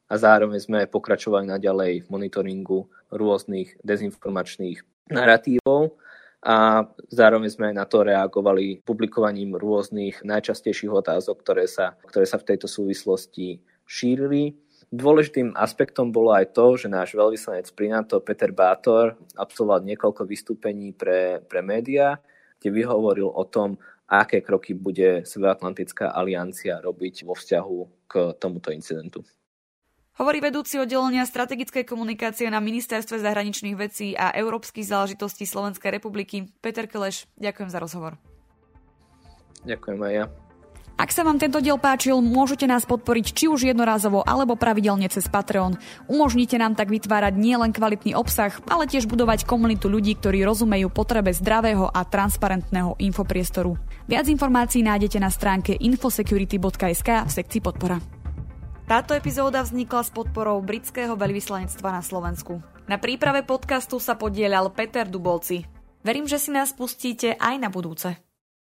A 0.06 0.22
zároveň 0.22 0.62
sme 0.62 0.80
pokračovali 0.86 1.50
naďalej 1.50 2.06
v 2.06 2.08
monitoringu 2.14 2.86
rôznych 3.10 3.82
dezinformačných 3.82 5.10
narratívov. 5.10 5.98
A 6.40 6.88
zároveň 7.12 7.50
sme 7.52 7.68
na 7.76 7.84
to 7.84 8.06
reagovali 8.06 8.86
publikovaním 8.86 9.60
rôznych 9.60 10.24
najčastejších 10.24 10.94
otázok, 10.94 11.42
ktoré 11.44 11.66
sa, 11.68 12.00
ktoré 12.08 12.24
sa 12.30 12.40
v 12.40 12.48
tejto 12.54 12.70
súvislosti 12.70 13.60
šírili. 13.84 14.56
Dôležitým 14.90 15.54
aspektom 15.54 16.10
bolo 16.10 16.34
aj 16.34 16.56
to, 16.56 16.80
že 16.80 16.90
náš 16.90 17.14
veľvyslanec 17.14 17.70
pri 17.76 17.88
NATO 17.94 18.24
Peter 18.24 18.50
Bátor 18.50 19.20
absolvoval 19.38 19.86
niekoľko 19.86 20.26
vystúpení 20.26 20.96
pre, 20.96 21.44
pre 21.46 21.62
médiá 21.62 22.18
kde 22.60 22.70
vyhovoril 22.70 23.32
o 23.32 23.44
tom, 23.48 23.80
aké 24.10 24.44
kroky 24.44 24.76
bude 24.76 25.24
Severoatlantická 25.24 26.12
aliancia 26.12 26.84
robiť 26.84 27.24
vo 27.24 27.34
vzťahu 27.34 27.78
k 28.10 28.14
tomuto 28.38 28.74
incidentu. 28.76 29.24
Hovorí 30.20 30.44
vedúci 30.44 30.76
oddelenia 30.76 31.24
strategickej 31.24 31.88
komunikácie 31.88 32.52
na 32.52 32.60
Ministerstve 32.60 33.24
zahraničných 33.24 33.80
vecí 33.80 34.20
a 34.20 34.36
európskych 34.36 34.84
záležitostí 34.84 35.48
Slovenskej 35.48 35.96
republiky 35.96 36.52
Peter 36.60 36.92
Keleš. 36.92 37.24
Ďakujem 37.40 37.70
za 37.72 37.80
rozhovor. 37.80 38.20
Ďakujem 39.64 40.00
aj 40.04 40.14
ja. 40.20 40.49
Ak 41.00 41.16
sa 41.16 41.24
vám 41.24 41.40
tento 41.40 41.64
diel 41.64 41.80
páčil, 41.80 42.20
môžete 42.20 42.68
nás 42.68 42.84
podporiť 42.84 43.32
či 43.32 43.46
už 43.48 43.72
jednorázovo 43.72 44.20
alebo 44.20 44.60
pravidelne 44.60 45.08
cez 45.08 45.32
Patreon. 45.32 45.80
Umožnite 46.12 46.60
nám 46.60 46.76
tak 46.76 46.92
vytvárať 46.92 47.40
nielen 47.40 47.72
kvalitný 47.72 48.20
obsah, 48.20 48.52
ale 48.68 48.84
tiež 48.84 49.08
budovať 49.08 49.48
komunitu 49.48 49.88
ľudí, 49.88 50.20
ktorí 50.20 50.44
rozumejú 50.44 50.92
potrebe 50.92 51.32
zdravého 51.32 51.88
a 51.88 52.04
transparentného 52.04 53.00
infopriestoru. 53.00 53.80
Viac 54.12 54.28
informácií 54.28 54.84
nájdete 54.84 55.24
na 55.24 55.32
stránke 55.32 55.72
infosecurity.sk 55.80 57.10
v 57.24 57.32
sekcii 57.32 57.62
podpora. 57.64 58.04
Táto 58.84 59.16
epizóda 59.16 59.64
vznikla 59.64 60.04
s 60.04 60.12
podporou 60.12 60.60
britského 60.60 61.16
veľvyslanectva 61.16 61.96
na 61.96 62.04
Slovensku. 62.04 62.60
Na 62.92 63.00
príprave 63.00 63.48
podcastu 63.48 64.04
sa 64.04 64.20
podielal 64.20 64.68
Peter 64.76 65.08
Dubolci. 65.08 65.64
Verím, 66.04 66.28
že 66.28 66.44
si 66.44 66.52
nás 66.52 66.76
pustíte 66.76 67.40
aj 67.40 67.56
na 67.56 67.72
budúce. 67.72 68.29